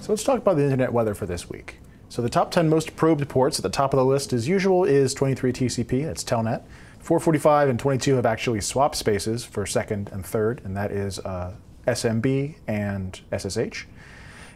So 0.00 0.12
let's 0.12 0.24
talk 0.24 0.38
about 0.38 0.56
the 0.56 0.64
internet 0.64 0.92
weather 0.92 1.14
for 1.14 1.26
this 1.26 1.48
week. 1.48 1.78
So 2.10 2.22
the 2.22 2.30
top 2.30 2.50
10 2.50 2.68
most 2.68 2.96
probed 2.96 3.28
ports 3.28 3.58
at 3.58 3.62
the 3.62 3.68
top 3.68 3.92
of 3.92 3.98
the 3.98 4.04
list, 4.04 4.32
as 4.32 4.48
usual, 4.48 4.84
is 4.84 5.12
23 5.12 5.52
TCP. 5.52 6.06
That's 6.06 6.24
Telnet. 6.24 6.62
445 7.00 7.68
and 7.68 7.78
22 7.78 8.16
have 8.16 8.26
actually 8.26 8.60
swapped 8.60 8.96
spaces 8.96 9.44
for 9.44 9.66
second 9.66 10.10
and 10.12 10.24
third, 10.24 10.60
and 10.64 10.76
that 10.76 10.90
is 10.90 11.18
uh, 11.20 11.54
SMB 11.86 12.56
and 12.66 13.20
SSH. 13.36 13.86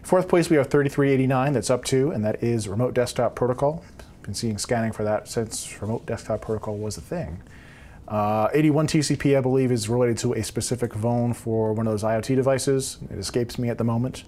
Fourth 0.02 0.28
place, 0.28 0.50
we 0.50 0.56
have 0.56 0.68
3389. 0.68 1.52
That's 1.52 1.70
up 1.70 1.84
two, 1.84 2.10
and 2.10 2.24
that 2.24 2.42
is 2.42 2.68
Remote 2.68 2.94
Desktop 2.94 3.34
Protocol. 3.34 3.84
Been 4.22 4.34
seeing 4.34 4.58
scanning 4.58 4.92
for 4.92 5.04
that 5.04 5.28
since 5.28 5.80
Remote 5.80 6.06
Desktop 6.06 6.40
Protocol 6.40 6.76
was 6.76 6.96
a 6.96 7.00
thing. 7.00 7.42
Uh, 8.08 8.48
81 8.52 8.88
TCP, 8.88 9.36
I 9.36 9.40
believe, 9.40 9.70
is 9.70 9.88
related 9.88 10.18
to 10.18 10.32
a 10.32 10.42
specific 10.42 10.94
phone 10.94 11.34
for 11.34 11.72
one 11.72 11.86
of 11.86 11.92
those 11.92 12.02
IoT 12.02 12.34
devices. 12.34 12.98
It 13.10 13.18
escapes 13.18 13.58
me 13.58 13.68
at 13.68 13.78
the 13.78 13.84
moment. 13.84 14.24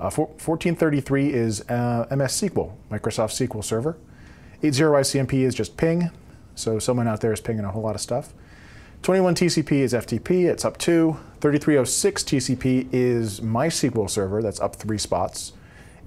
Uh, 0.00 0.08
1433 0.08 1.30
is 1.30 1.60
uh, 1.68 2.06
MS 2.10 2.40
SQL, 2.40 2.72
Microsoft 2.90 3.36
SQL 3.36 3.62
Server. 3.62 3.98
80ICMP 4.62 5.34
is 5.34 5.54
just 5.54 5.76
ping, 5.76 6.10
so 6.54 6.78
someone 6.78 7.06
out 7.06 7.20
there 7.20 7.34
is 7.34 7.40
pinging 7.42 7.66
a 7.66 7.70
whole 7.70 7.82
lot 7.82 7.94
of 7.94 8.00
stuff. 8.00 8.32
21 9.02 9.34
TCP 9.34 9.72
is 9.72 9.92
FTP, 9.92 10.50
it's 10.50 10.64
up 10.64 10.78
two. 10.78 11.18
3306 11.40 12.22
TCP 12.22 12.88
is 12.92 13.40
MySQL 13.40 14.08
Server, 14.08 14.40
that's 14.40 14.58
up 14.60 14.74
three 14.74 14.96
spots. 14.98 15.52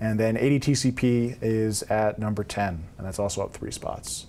And 0.01 0.19
then 0.19 0.37
80 0.37 0.59
TCP 0.59 1.37
is 1.41 1.83
at 1.83 2.17
number 2.17 2.43
10, 2.43 2.83
and 2.97 3.05
that's 3.05 3.19
also 3.19 3.43
up 3.43 3.53
three 3.53 3.71
spots. 3.71 4.25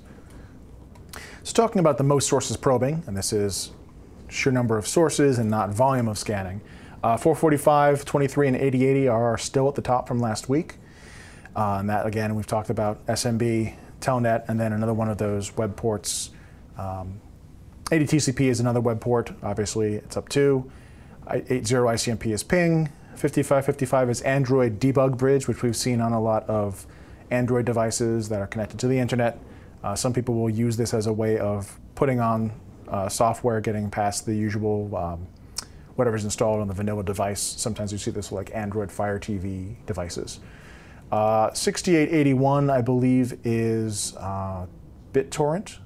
So 1.42 1.54
talking 1.54 1.80
about 1.80 1.97
the 1.97 2.04
most 2.04 2.28
sources 2.28 2.59
probing, 2.59 3.02
and 3.06 3.16
this 3.16 3.33
is 3.33 3.73
sheer 4.28 4.52
number 4.52 4.76
of 4.76 4.87
sources 4.87 5.38
and 5.38 5.49
not 5.49 5.71
volume 5.71 6.09
of 6.09 6.18
scanning. 6.18 6.61
Uh, 7.04 7.18
445, 7.18 8.06
23, 8.06 8.49
and 8.49 8.56
8080 8.56 9.08
are 9.08 9.37
still 9.37 9.68
at 9.68 9.75
the 9.75 9.82
top 9.82 10.08
from 10.08 10.20
last 10.20 10.49
week. 10.49 10.76
Uh, 11.54 11.76
and 11.78 11.90
that, 11.90 12.06
again, 12.06 12.34
we've 12.34 12.46
talked 12.46 12.70
about 12.70 13.04
SMB, 13.04 13.75
Telnet, 14.00 14.49
and 14.49 14.58
then 14.58 14.73
another 14.73 14.94
one 14.94 15.11
of 15.11 15.18
those 15.18 15.54
web 15.54 15.76
ports. 15.76 16.30
Um, 16.78 17.20
80 17.92 18.06
TCP 18.06 18.49
is 18.49 18.58
another 18.58 18.80
web 18.80 19.02
port. 19.02 19.32
Obviously, 19.42 19.96
it's 19.96 20.16
up 20.16 20.30
two. 20.30 20.73
80 21.30 21.75
ICMP 21.75 22.32
is 22.32 22.42
ping. 22.42 22.87
5555 23.16 24.08
is 24.08 24.23
Android 24.23 24.80
debug 24.80 25.18
bridge, 25.18 25.46
which 25.46 25.62
we've 25.62 25.76
seen 25.76 26.00
on 26.00 26.12
a 26.12 26.20
lot 26.20 26.48
of 26.48 26.87
Android 27.31 27.66
devices 27.66 28.31
that 28.31 28.40
are 28.40 28.46
connected 28.46 28.81
to 28.81 28.88
the 28.88 28.98
internet. 28.98 29.38
Uh, 29.83 29.94
some 29.94 30.14
people 30.14 30.37
will 30.37 30.48
use 30.48 30.78
this 30.78 30.94
as 30.94 31.07
a 31.07 31.12
way 31.12 31.38
of 31.38 31.78
putting 31.96 32.20
on 32.20 32.50
uh, 32.88 33.11
software, 33.11 33.61
getting 33.61 33.90
past 33.90 34.24
the 34.24 34.35
usual 34.35 34.96
um, 34.96 35.26
whatever's 35.96 36.24
installed 36.24 36.61
on 36.61 36.68
the 36.68 36.74
vanilla 36.74 37.04
device. 37.04 37.40
Sometimes 37.40 37.92
you 37.92 37.98
see 37.98 38.11
this 38.11 38.30
with 38.30 38.48
like 38.48 38.54
Android 38.54 38.90
Fire 38.90 39.18
TV 39.18 39.76
devices. 39.87 40.40
Uh, 41.12 41.52
6881, 41.52 42.70
I 42.70 42.80
believe, 42.80 43.38
is 43.44 44.16
uh, 44.16 44.66
BitTorrent. 45.12 45.78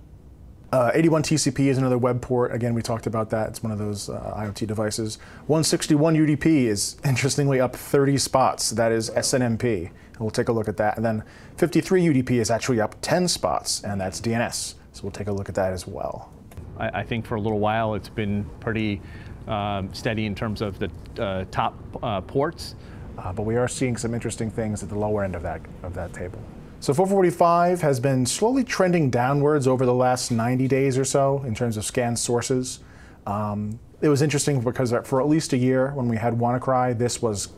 Uh, 0.71 0.91
81 0.93 1.23
TCP 1.23 1.67
is 1.67 1.79
another 1.79 1.97
web 1.97 2.21
port. 2.21 2.55
Again, 2.55 2.75
we 2.75 2.83
talked 2.83 3.07
about 3.07 3.31
that. 3.31 3.49
It's 3.49 3.63
one 3.63 3.73
of 3.73 3.79
those 3.79 4.11
uh, 4.11 4.35
IoT 4.37 4.67
devices. 4.67 5.17
161 5.47 6.15
UDP 6.15 6.67
is 6.67 6.97
interestingly 7.05 7.61
up 7.61 7.75
30 7.75 8.19
spots. 8.19 8.71
That 8.71 8.93
is 8.93 9.11
SNMP. 9.11 9.87
And 9.89 10.21
we'll 10.21 10.31
take 10.31 10.49
a 10.49 10.53
look 10.53 10.69
at 10.69 10.77
that. 10.77 10.97
And 10.97 11.05
then 11.05 11.25
53 11.57 12.03
UDP 12.03 12.33
is 12.33 12.51
actually 12.51 12.81
up 12.81 12.97
10 13.01 13.29
spots, 13.29 13.83
and 13.83 14.01
that's 14.01 14.21
DNS. 14.21 14.75
So 14.93 15.03
we'll 15.03 15.13
take 15.13 15.29
a 15.29 15.33
look 15.33 15.49
at 15.49 15.55
that 15.55 15.73
as 15.73 15.87
well. 15.87 16.33
I, 16.79 17.01
I 17.01 17.03
think 17.03 17.25
for 17.25 17.37
a 17.37 17.41
little 17.41 17.61
while 17.61 17.95
it's 17.95 18.09
been 18.09 18.45
pretty 18.61 19.01
um, 19.49 19.93
steady 19.93 20.27
in 20.27 20.35
terms 20.35 20.61
of 20.61 20.79
the 20.79 20.91
uh, 21.19 21.45
top 21.51 21.75
uh, 22.03 22.21
ports. 22.21 22.75
Uh, 23.17 23.33
but 23.33 23.43
we 23.43 23.57
are 23.57 23.67
seeing 23.67 23.97
some 23.97 24.15
interesting 24.15 24.51
things 24.51 24.83
at 24.83 24.89
the 24.89 24.99
lower 24.99 25.25
end 25.25 25.35
of 25.35 25.43
that 25.43 25.61
of 25.83 25.95
that 25.95 26.13
table. 26.13 26.39
So 26.81 26.95
445 26.95 27.81
has 27.83 27.99
been 27.99 28.25
slowly 28.25 28.63
trending 28.63 29.11
downwards 29.11 29.67
over 29.67 29.85
the 29.85 29.95
last 29.95 30.31
90 30.31 30.69
days 30.69 30.97
or 30.97 31.05
so 31.05 31.43
in 31.45 31.53
terms 31.53 31.77
of 31.77 31.85
scanned 31.85 32.21
sources. 32.21 32.79
Um, 33.27 33.81
it 34.01 34.09
was 34.09 34.23
interesting 34.23 34.61
because 34.61 34.95
for 35.05 35.21
at 35.21 35.29
least 35.29 35.53
a 35.53 35.57
year, 35.57 35.91
when 35.95 36.09
we 36.09 36.17
had 36.17 36.35
WannaCry, 36.35 36.97
this 36.97 37.21
was 37.21 37.49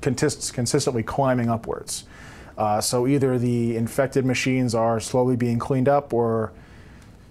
consist- 0.00 0.54
consistently 0.54 1.02
climbing 1.02 1.50
upwards. 1.50 2.04
Uh, 2.56 2.80
so 2.80 3.06
either 3.06 3.38
the 3.38 3.76
infected 3.76 4.24
machines 4.24 4.74
are 4.74 5.00
slowly 5.00 5.36
being 5.36 5.58
cleaned 5.58 5.88
up, 5.88 6.12
or 6.12 6.52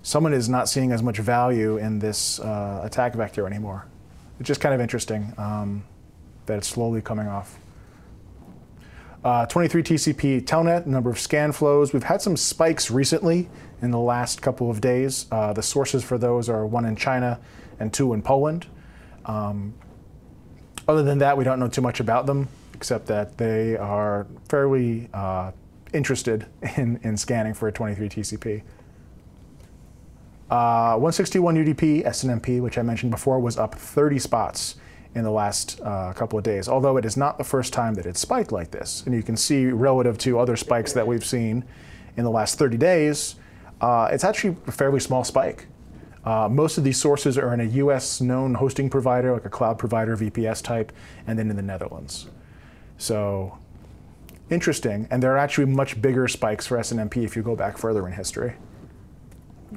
someone 0.02 0.34
is 0.34 0.48
not 0.48 0.70
seeing 0.70 0.92
as 0.92 1.04
much 1.04 1.18
value 1.18 1.78
in 1.78 2.00
this 2.00 2.40
uh, 2.40 2.82
attack 2.84 3.14
vector 3.14 3.46
anymore. 3.46 3.86
It's 4.40 4.48
just 4.48 4.62
kind 4.62 4.76
of 4.76 4.82
interesting 4.82 5.34
um, 5.38 5.84
that 6.46 6.58
it's 6.58 6.68
slowly 6.68 7.02
coming 7.02 7.28
off. 7.28 7.58
Uh, 9.24 9.46
23 9.48 9.84
TCP 9.84 10.42
Telnet, 10.44 10.86
number 10.86 11.10
of 11.10 11.20
scan 11.20 11.52
flows. 11.52 11.92
We've 11.92 12.04
had 12.04 12.22
some 12.22 12.38
spikes 12.38 12.92
recently 12.92 13.50
in 13.82 13.92
the 13.92 14.00
last 14.00 14.42
couple 14.42 14.70
of 14.70 14.80
days. 14.80 15.26
Uh, 15.32 15.54
the 15.54 15.64
sources 15.64 16.04
for 16.04 16.18
those 16.18 16.50
are 16.50 16.66
one 16.66 16.86
in 16.86 16.96
China 16.96 17.40
and 17.80 17.94
two 17.94 18.14
in 18.14 18.22
Poland. 18.22 18.68
Um, 19.26 19.74
other 20.88 21.04
than 21.04 21.18
that, 21.18 21.38
we 21.38 21.44
don't 21.44 21.60
know 21.60 21.68
too 21.68 21.82
much 21.82 22.00
about 22.00 22.26
them, 22.26 22.48
except 22.74 23.08
that 23.08 23.38
they 23.38 23.76
are 23.76 24.28
fairly 24.48 25.10
uh, 25.14 25.52
interested 25.94 26.46
in, 26.78 27.00
in 27.04 27.18
scanning 27.18 27.54
for 27.54 27.68
a 27.68 27.72
23 27.72 28.08
TCP. 28.10 28.64
Uh, 30.50 30.94
161 30.94 31.56
UDP 31.56 32.06
SNMP, 32.06 32.62
which 32.62 32.78
I 32.78 32.82
mentioned 32.82 33.12
before, 33.12 33.40
was 33.40 33.58
up 33.58 33.76
30 33.76 34.18
spots 34.20 34.76
in 35.14 35.24
the 35.24 35.32
last 35.32 35.82
uh, 35.82 36.14
couple 36.14 36.38
of 36.38 36.44
days, 36.46 36.70
although 36.70 36.96
it 36.98 37.04
is 37.04 37.18
not 37.18 37.38
the 37.38 37.44
first 37.44 37.74
time 37.74 37.94
that 37.96 38.06
it 38.06 38.16
spiked 38.18 38.52
like 38.52 38.72
this. 38.72 39.04
And 39.06 39.16
you 39.16 39.24
can 39.24 39.36
see, 39.36 39.66
relative 39.66 40.18
to 40.20 40.40
other 40.40 40.56
spikes 40.56 40.94
that 40.94 41.06
we've 41.06 41.26
seen 41.26 41.66
in 42.16 42.24
the 42.24 42.30
last 42.30 42.58
30 42.58 42.78
days, 42.78 43.36
uh, 43.82 44.10
it's 44.12 44.24
actually 44.24 44.56
a 44.68 44.72
fairly 44.72 45.00
small 45.00 45.24
spike. 45.24 45.68
Uh, 46.24 46.48
most 46.50 46.78
of 46.78 46.84
these 46.84 47.00
sources 47.00 47.38
are 47.38 47.54
in 47.54 47.62
a 47.62 47.66
US 47.82 48.22
known 48.22 48.54
hosting 48.54 48.90
provider, 48.90 49.34
like 49.34 49.46
a 49.46 49.50
cloud 49.50 49.78
provider, 49.78 50.16
VPS 50.16 50.62
type, 50.62 50.92
and 51.26 51.38
then 51.38 51.50
in 51.50 51.56
the 51.56 51.62
Netherlands. 51.62 52.28
So 52.98 53.58
interesting. 54.50 55.08
And 55.10 55.22
there 55.22 55.34
are 55.34 55.38
actually 55.38 55.66
much 55.66 56.02
bigger 56.02 56.28
spikes 56.28 56.68
for 56.68 56.78
SNMP 56.78 57.24
if 57.24 57.36
you 57.36 57.44
go 57.44 57.56
back 57.56 57.78
further 57.78 58.06
in 58.08 58.14
history. 58.14 58.56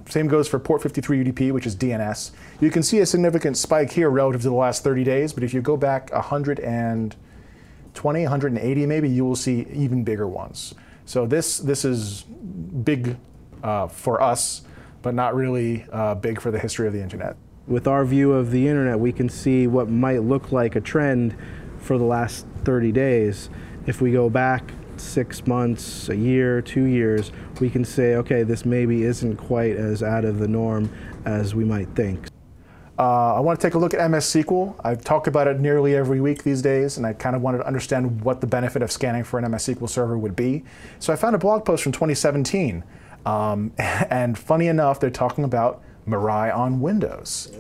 Same 0.09 0.29
goes 0.29 0.49
for 0.49 0.59
port 0.59 0.83
53 0.83 1.25
UDP, 1.25 1.53
which 1.53 1.67
is 1.67 1.77
DNS. 1.77 2.31
You 2.61 2.71
can 2.71 2.83
see 2.83 3.01
a 3.01 3.07
significant 3.07 3.57
spike 3.57 3.91
here 3.91 4.11
relative 4.11 4.43
to 4.43 4.49
the 4.49 4.55
last 4.55 4.85
30 4.85 5.05
days, 5.05 5.33
but 5.33 5.43
if 5.43 5.53
you 5.53 5.61
go 5.61 5.77
back 5.77 6.13
120, 6.13 8.23
180 8.23 8.87
maybe, 8.87 9.09
you 9.09 9.25
will 9.25 9.37
see 9.37 9.67
even 9.73 10.05
bigger 10.05 10.29
ones. 10.29 10.75
So 11.05 11.27
this, 11.27 11.59
this 11.59 11.85
is 11.85 12.23
big 12.23 13.17
uh, 13.63 13.89
for 13.89 14.23
us, 14.23 14.63
but 15.03 15.15
not 15.15 15.35
really 15.35 15.87
uh, 15.93 16.15
big 16.15 16.41
for 16.41 16.51
the 16.51 16.59
history 16.59 16.87
of 16.87 16.93
the 16.93 17.03
internet. 17.03 17.37
with 17.67 17.87
our 17.87 18.05
view 18.05 18.33
of 18.33 18.51
the 18.51 18.67
internet, 18.67 18.99
we 18.99 19.13
can 19.13 19.29
see 19.29 19.67
what 19.67 19.89
might 19.89 20.23
look 20.23 20.53
like 20.53 20.77
a 20.77 20.81
trend 20.81 21.37
for 21.79 21.99
the 21.99 22.05
last 22.05 22.47
30 22.65 22.93
days. 22.93 23.49
If 23.87 24.01
we 24.01 24.13
go 24.13 24.29
back 24.29 24.73
six 25.01 25.47
months, 25.47 26.09
a 26.09 26.17
year, 26.17 26.63
two 26.63 26.85
years, 26.85 27.33
we 27.61 27.71
can 27.71 27.85
say, 27.85 28.17
okay, 28.17 28.43
this 28.43 28.65
maybe 28.65 29.03
isn't 29.03 29.37
quite 29.37 29.77
as 29.77 30.03
out 30.03 30.25
of 30.25 30.39
the 30.39 30.49
norm 30.49 30.91
as 31.25 31.55
we 31.55 31.65
might 31.65 31.89
think. 31.95 32.29
Uh, 32.99 33.35
I 33.35 33.41
want 33.41 33.59
to 33.59 33.67
take 33.67 33.75
a 33.75 33.79
look 33.79 33.95
at 33.95 34.11
MS 34.11 34.27
SQL. 34.27 34.79
I've 34.85 35.03
talked 35.03 35.27
about 35.27 35.49
it 35.49 35.59
nearly 35.59 35.97
every 35.97 36.21
week 36.21 36.43
these 36.43 36.61
days, 36.61 36.99
and 36.99 37.07
I 37.07 37.15
kind 37.15 37.35
of 37.35 37.41
wanted 37.41 37.59
to 37.59 37.67
understand 37.67 38.21
what 38.21 38.43
the 38.43 38.47
benefit 38.47 38.83
of 38.83 38.93
scanning 38.93 39.25
for 39.25 39.39
an 39.39 39.51
MS 39.51 39.69
SQL 39.69 39.89
server 39.89 40.19
would 40.19 40.37
be. 40.37 40.65
So 40.99 41.11
I 41.11 41.17
found 41.17 41.35
a 41.35 41.39
blog 41.39 41.65
post 41.65 41.83
from 41.83 41.93
2017, 41.93 42.85
um, 43.25 43.73
and 43.79 44.39
funny 44.39 44.67
enough, 44.67 45.01
they're 45.01 45.09
talking 45.09 45.45
about 45.45 45.83
Mirai 46.07 46.55
on 46.55 46.83
Windows. 46.83 47.51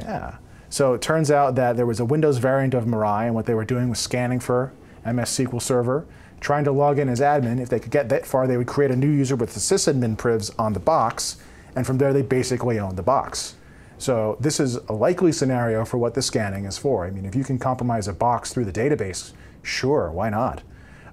Yeah. 0.00 0.36
So 0.70 0.94
it 0.94 1.02
turns 1.02 1.30
out 1.30 1.56
that 1.56 1.76
there 1.76 1.86
was 1.86 2.00
a 2.00 2.04
Windows 2.06 2.38
variant 2.38 2.72
of 2.72 2.84
Mirai, 2.84 3.26
and 3.26 3.34
what 3.34 3.44
they 3.44 3.54
were 3.54 3.66
doing 3.66 3.90
was 3.90 3.98
scanning 3.98 4.40
for 4.40 4.72
MS 5.04 5.28
SQL 5.28 5.60
Server, 5.60 6.06
trying 6.40 6.64
to 6.64 6.72
log 6.72 6.98
in 6.98 7.08
as 7.08 7.20
admin. 7.20 7.60
If 7.60 7.68
they 7.68 7.80
could 7.80 7.92
get 7.92 8.08
that 8.10 8.26
far, 8.26 8.46
they 8.46 8.56
would 8.56 8.66
create 8.66 8.90
a 8.90 8.96
new 8.96 9.10
user 9.10 9.36
with 9.36 9.54
the 9.54 9.60
sysadmin 9.60 10.16
privs 10.16 10.50
on 10.58 10.72
the 10.72 10.80
box, 10.80 11.36
and 11.74 11.86
from 11.86 11.98
there 11.98 12.12
they 12.12 12.22
basically 12.22 12.78
own 12.78 12.96
the 12.96 13.02
box. 13.02 13.56
So 13.98 14.36
this 14.40 14.60
is 14.60 14.76
a 14.76 14.92
likely 14.92 15.32
scenario 15.32 15.84
for 15.84 15.98
what 15.98 16.14
the 16.14 16.22
scanning 16.22 16.66
is 16.66 16.76
for. 16.76 17.06
I 17.06 17.10
mean, 17.10 17.24
if 17.24 17.34
you 17.34 17.44
can 17.44 17.58
compromise 17.58 18.08
a 18.08 18.12
box 18.12 18.52
through 18.52 18.66
the 18.66 18.72
database, 18.72 19.32
sure, 19.62 20.10
why 20.10 20.28
not? 20.28 20.62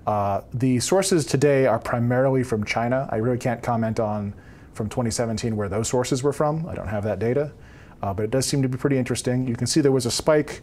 Uh, 0.06 0.42
the 0.54 0.80
sources 0.80 1.26
today 1.26 1.66
are 1.66 1.80
primarily 1.80 2.44
from 2.44 2.66
China. 2.66 3.08
I 3.10 3.18
really 3.18 3.38
can't 3.38 3.64
comment 3.64 4.00
on 4.00 4.34
from 4.74 4.90
2017 4.90 5.56
where 5.56 5.70
those 5.70 5.88
sources 5.88 6.24
were 6.24 6.34
from. 6.34 6.68
I 6.68 6.76
don't 6.76 6.88
have 6.88 7.04
that 7.06 7.20
data, 7.20 7.54
uh, 8.02 8.14
but 8.14 8.24
it 8.24 8.32
does 8.32 8.46
seem 8.46 8.62
to 8.64 8.68
be 8.68 8.78
pretty 8.78 8.98
interesting. 8.98 9.48
You 9.48 9.56
can 9.56 9.68
see 9.68 9.80
there 9.80 9.92
was 9.92 10.06
a 10.06 10.12
spike, 10.12 10.62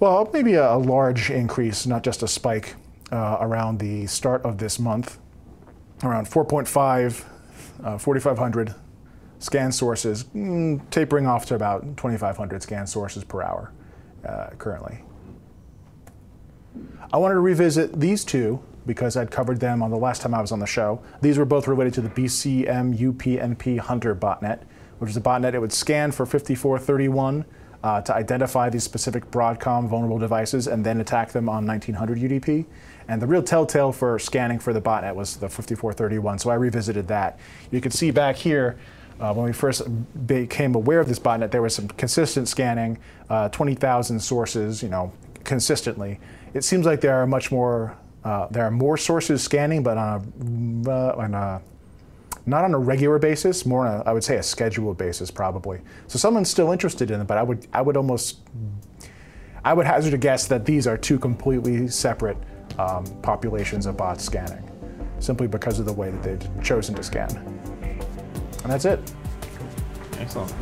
well, 0.00 0.28
maybe 0.32 0.54
a, 0.54 0.74
a 0.74 0.76
large 0.76 1.30
increase, 1.30 1.86
not 1.86 2.02
just 2.02 2.22
a 2.22 2.28
spike, 2.28 2.74
uh, 3.12 3.38
around 3.40 3.78
the 3.78 4.06
start 4.06 4.42
of 4.42 4.58
this 4.58 4.78
month, 4.78 5.18
around 6.02 6.26
4.5, 6.26 7.24
uh, 7.84 7.98
4,500 7.98 8.74
scan 9.38 9.72
sources, 9.72 10.24
mm, 10.24 10.80
tapering 10.90 11.26
off 11.26 11.46
to 11.46 11.54
about 11.54 11.82
2,500 11.96 12.62
scan 12.62 12.86
sources 12.86 13.24
per 13.24 13.42
hour 13.42 13.72
uh, 14.26 14.48
currently. 14.58 15.00
I 17.12 17.18
wanted 17.18 17.34
to 17.34 17.40
revisit 17.40 18.00
these 18.00 18.24
two 18.24 18.62
because 18.86 19.16
I'd 19.16 19.30
covered 19.30 19.60
them 19.60 19.82
on 19.82 19.90
the 19.90 19.96
last 19.96 20.22
time 20.22 20.34
I 20.34 20.40
was 20.40 20.52
on 20.52 20.58
the 20.58 20.66
show. 20.66 21.02
These 21.20 21.38
were 21.38 21.44
both 21.44 21.68
related 21.68 21.94
to 21.94 22.00
the 22.00 22.08
BCM 22.08 22.98
UPnP 22.98 23.78
Hunter 23.78 24.14
botnet, 24.14 24.62
which 24.98 25.10
is 25.10 25.16
a 25.16 25.20
botnet 25.20 25.54
it 25.54 25.60
would 25.60 25.72
scan 25.72 26.12
for 26.12 26.26
5431 26.26 27.44
uh, 27.82 28.00
to 28.00 28.14
identify 28.14 28.70
these 28.70 28.82
specific 28.82 29.30
Broadcom 29.30 29.88
vulnerable 29.88 30.18
devices 30.18 30.66
and 30.66 30.84
then 30.84 31.00
attack 31.00 31.32
them 31.32 31.48
on 31.48 31.66
1900 31.66 32.18
UDP. 32.18 32.66
And 33.08 33.20
the 33.20 33.26
real 33.26 33.42
telltale 33.42 33.92
for 33.92 34.18
scanning 34.18 34.58
for 34.58 34.72
the 34.72 34.80
botnet 34.80 35.14
was 35.14 35.36
the 35.36 35.48
5431, 35.48 36.38
so 36.38 36.50
I 36.50 36.54
revisited 36.54 37.08
that. 37.08 37.38
You 37.70 37.80
can 37.80 37.90
see 37.90 38.10
back 38.10 38.36
here 38.36 38.78
uh, 39.20 39.32
when 39.32 39.46
we 39.46 39.52
first 39.52 39.82
became 40.26 40.74
aware 40.74 41.00
of 41.00 41.08
this 41.08 41.18
botnet, 41.18 41.50
there 41.50 41.62
was 41.62 41.74
some 41.74 41.88
consistent 41.88 42.48
scanning, 42.48 42.98
uh, 43.30 43.48
20,000 43.50 44.18
sources, 44.18 44.82
you 44.82 44.88
know, 44.88 45.12
consistently. 45.44 46.18
It 46.52 46.64
seems 46.64 46.86
like 46.86 47.00
there 47.00 47.14
are 47.14 47.26
much 47.26 47.52
more, 47.52 47.96
uh, 48.24 48.48
there 48.50 48.64
are 48.64 48.70
more 48.70 48.96
sources 48.96 49.42
scanning, 49.42 49.82
but 49.82 49.96
on 49.96 50.84
a, 50.86 50.90
uh, 50.90 51.14
on 51.16 51.34
a, 51.34 51.62
not 52.46 52.64
on 52.64 52.74
a 52.74 52.78
regular 52.78 53.18
basis, 53.18 53.64
more 53.64 53.86
on 53.86 54.00
a, 54.00 54.04
I 54.04 54.12
would 54.12 54.24
say 54.24 54.36
a 54.36 54.42
scheduled 54.42 54.98
basis 54.98 55.30
probably. 55.30 55.80
So 56.08 56.18
someone's 56.18 56.50
still 56.50 56.72
interested 56.72 57.10
in 57.10 57.20
it, 57.20 57.26
but 57.26 57.38
I 57.38 57.42
would, 57.42 57.66
I 57.72 57.82
would 57.82 57.96
almost, 57.96 58.40
I 59.64 59.74
would 59.74 59.86
hazard 59.86 60.14
a 60.14 60.18
guess 60.18 60.46
that 60.48 60.66
these 60.66 60.86
are 60.86 60.98
two 60.98 61.18
completely 61.18 61.88
separate 61.88 62.36
um, 62.78 63.04
populations 63.22 63.86
of 63.86 63.96
bots 63.96 64.24
scanning, 64.24 64.70
simply 65.18 65.46
because 65.46 65.78
of 65.78 65.86
the 65.86 65.92
way 65.92 66.10
that 66.10 66.22
they've 66.22 66.62
chosen 66.62 66.94
to 66.94 67.02
scan. 67.02 67.30
And 68.62 68.72
that's 68.72 68.84
it. 68.84 69.00
Excellent. 70.18 70.52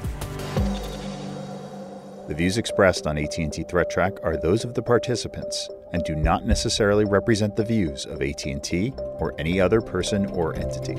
The 2.28 2.34
views 2.34 2.56
expressed 2.56 3.06
on 3.06 3.18
AT&T 3.18 3.64
Threat 3.64 3.90
Track 3.90 4.14
are 4.22 4.36
those 4.36 4.64
of 4.64 4.74
the 4.74 4.82
participants 4.82 5.68
and 5.92 6.02
do 6.04 6.14
not 6.14 6.46
necessarily 6.46 7.04
represent 7.04 7.56
the 7.56 7.64
views 7.64 8.06
of 8.06 8.22
AT&T 8.22 8.92
or 8.96 9.34
any 9.38 9.60
other 9.60 9.80
person 9.80 10.26
or 10.26 10.54
entity. 10.54 10.96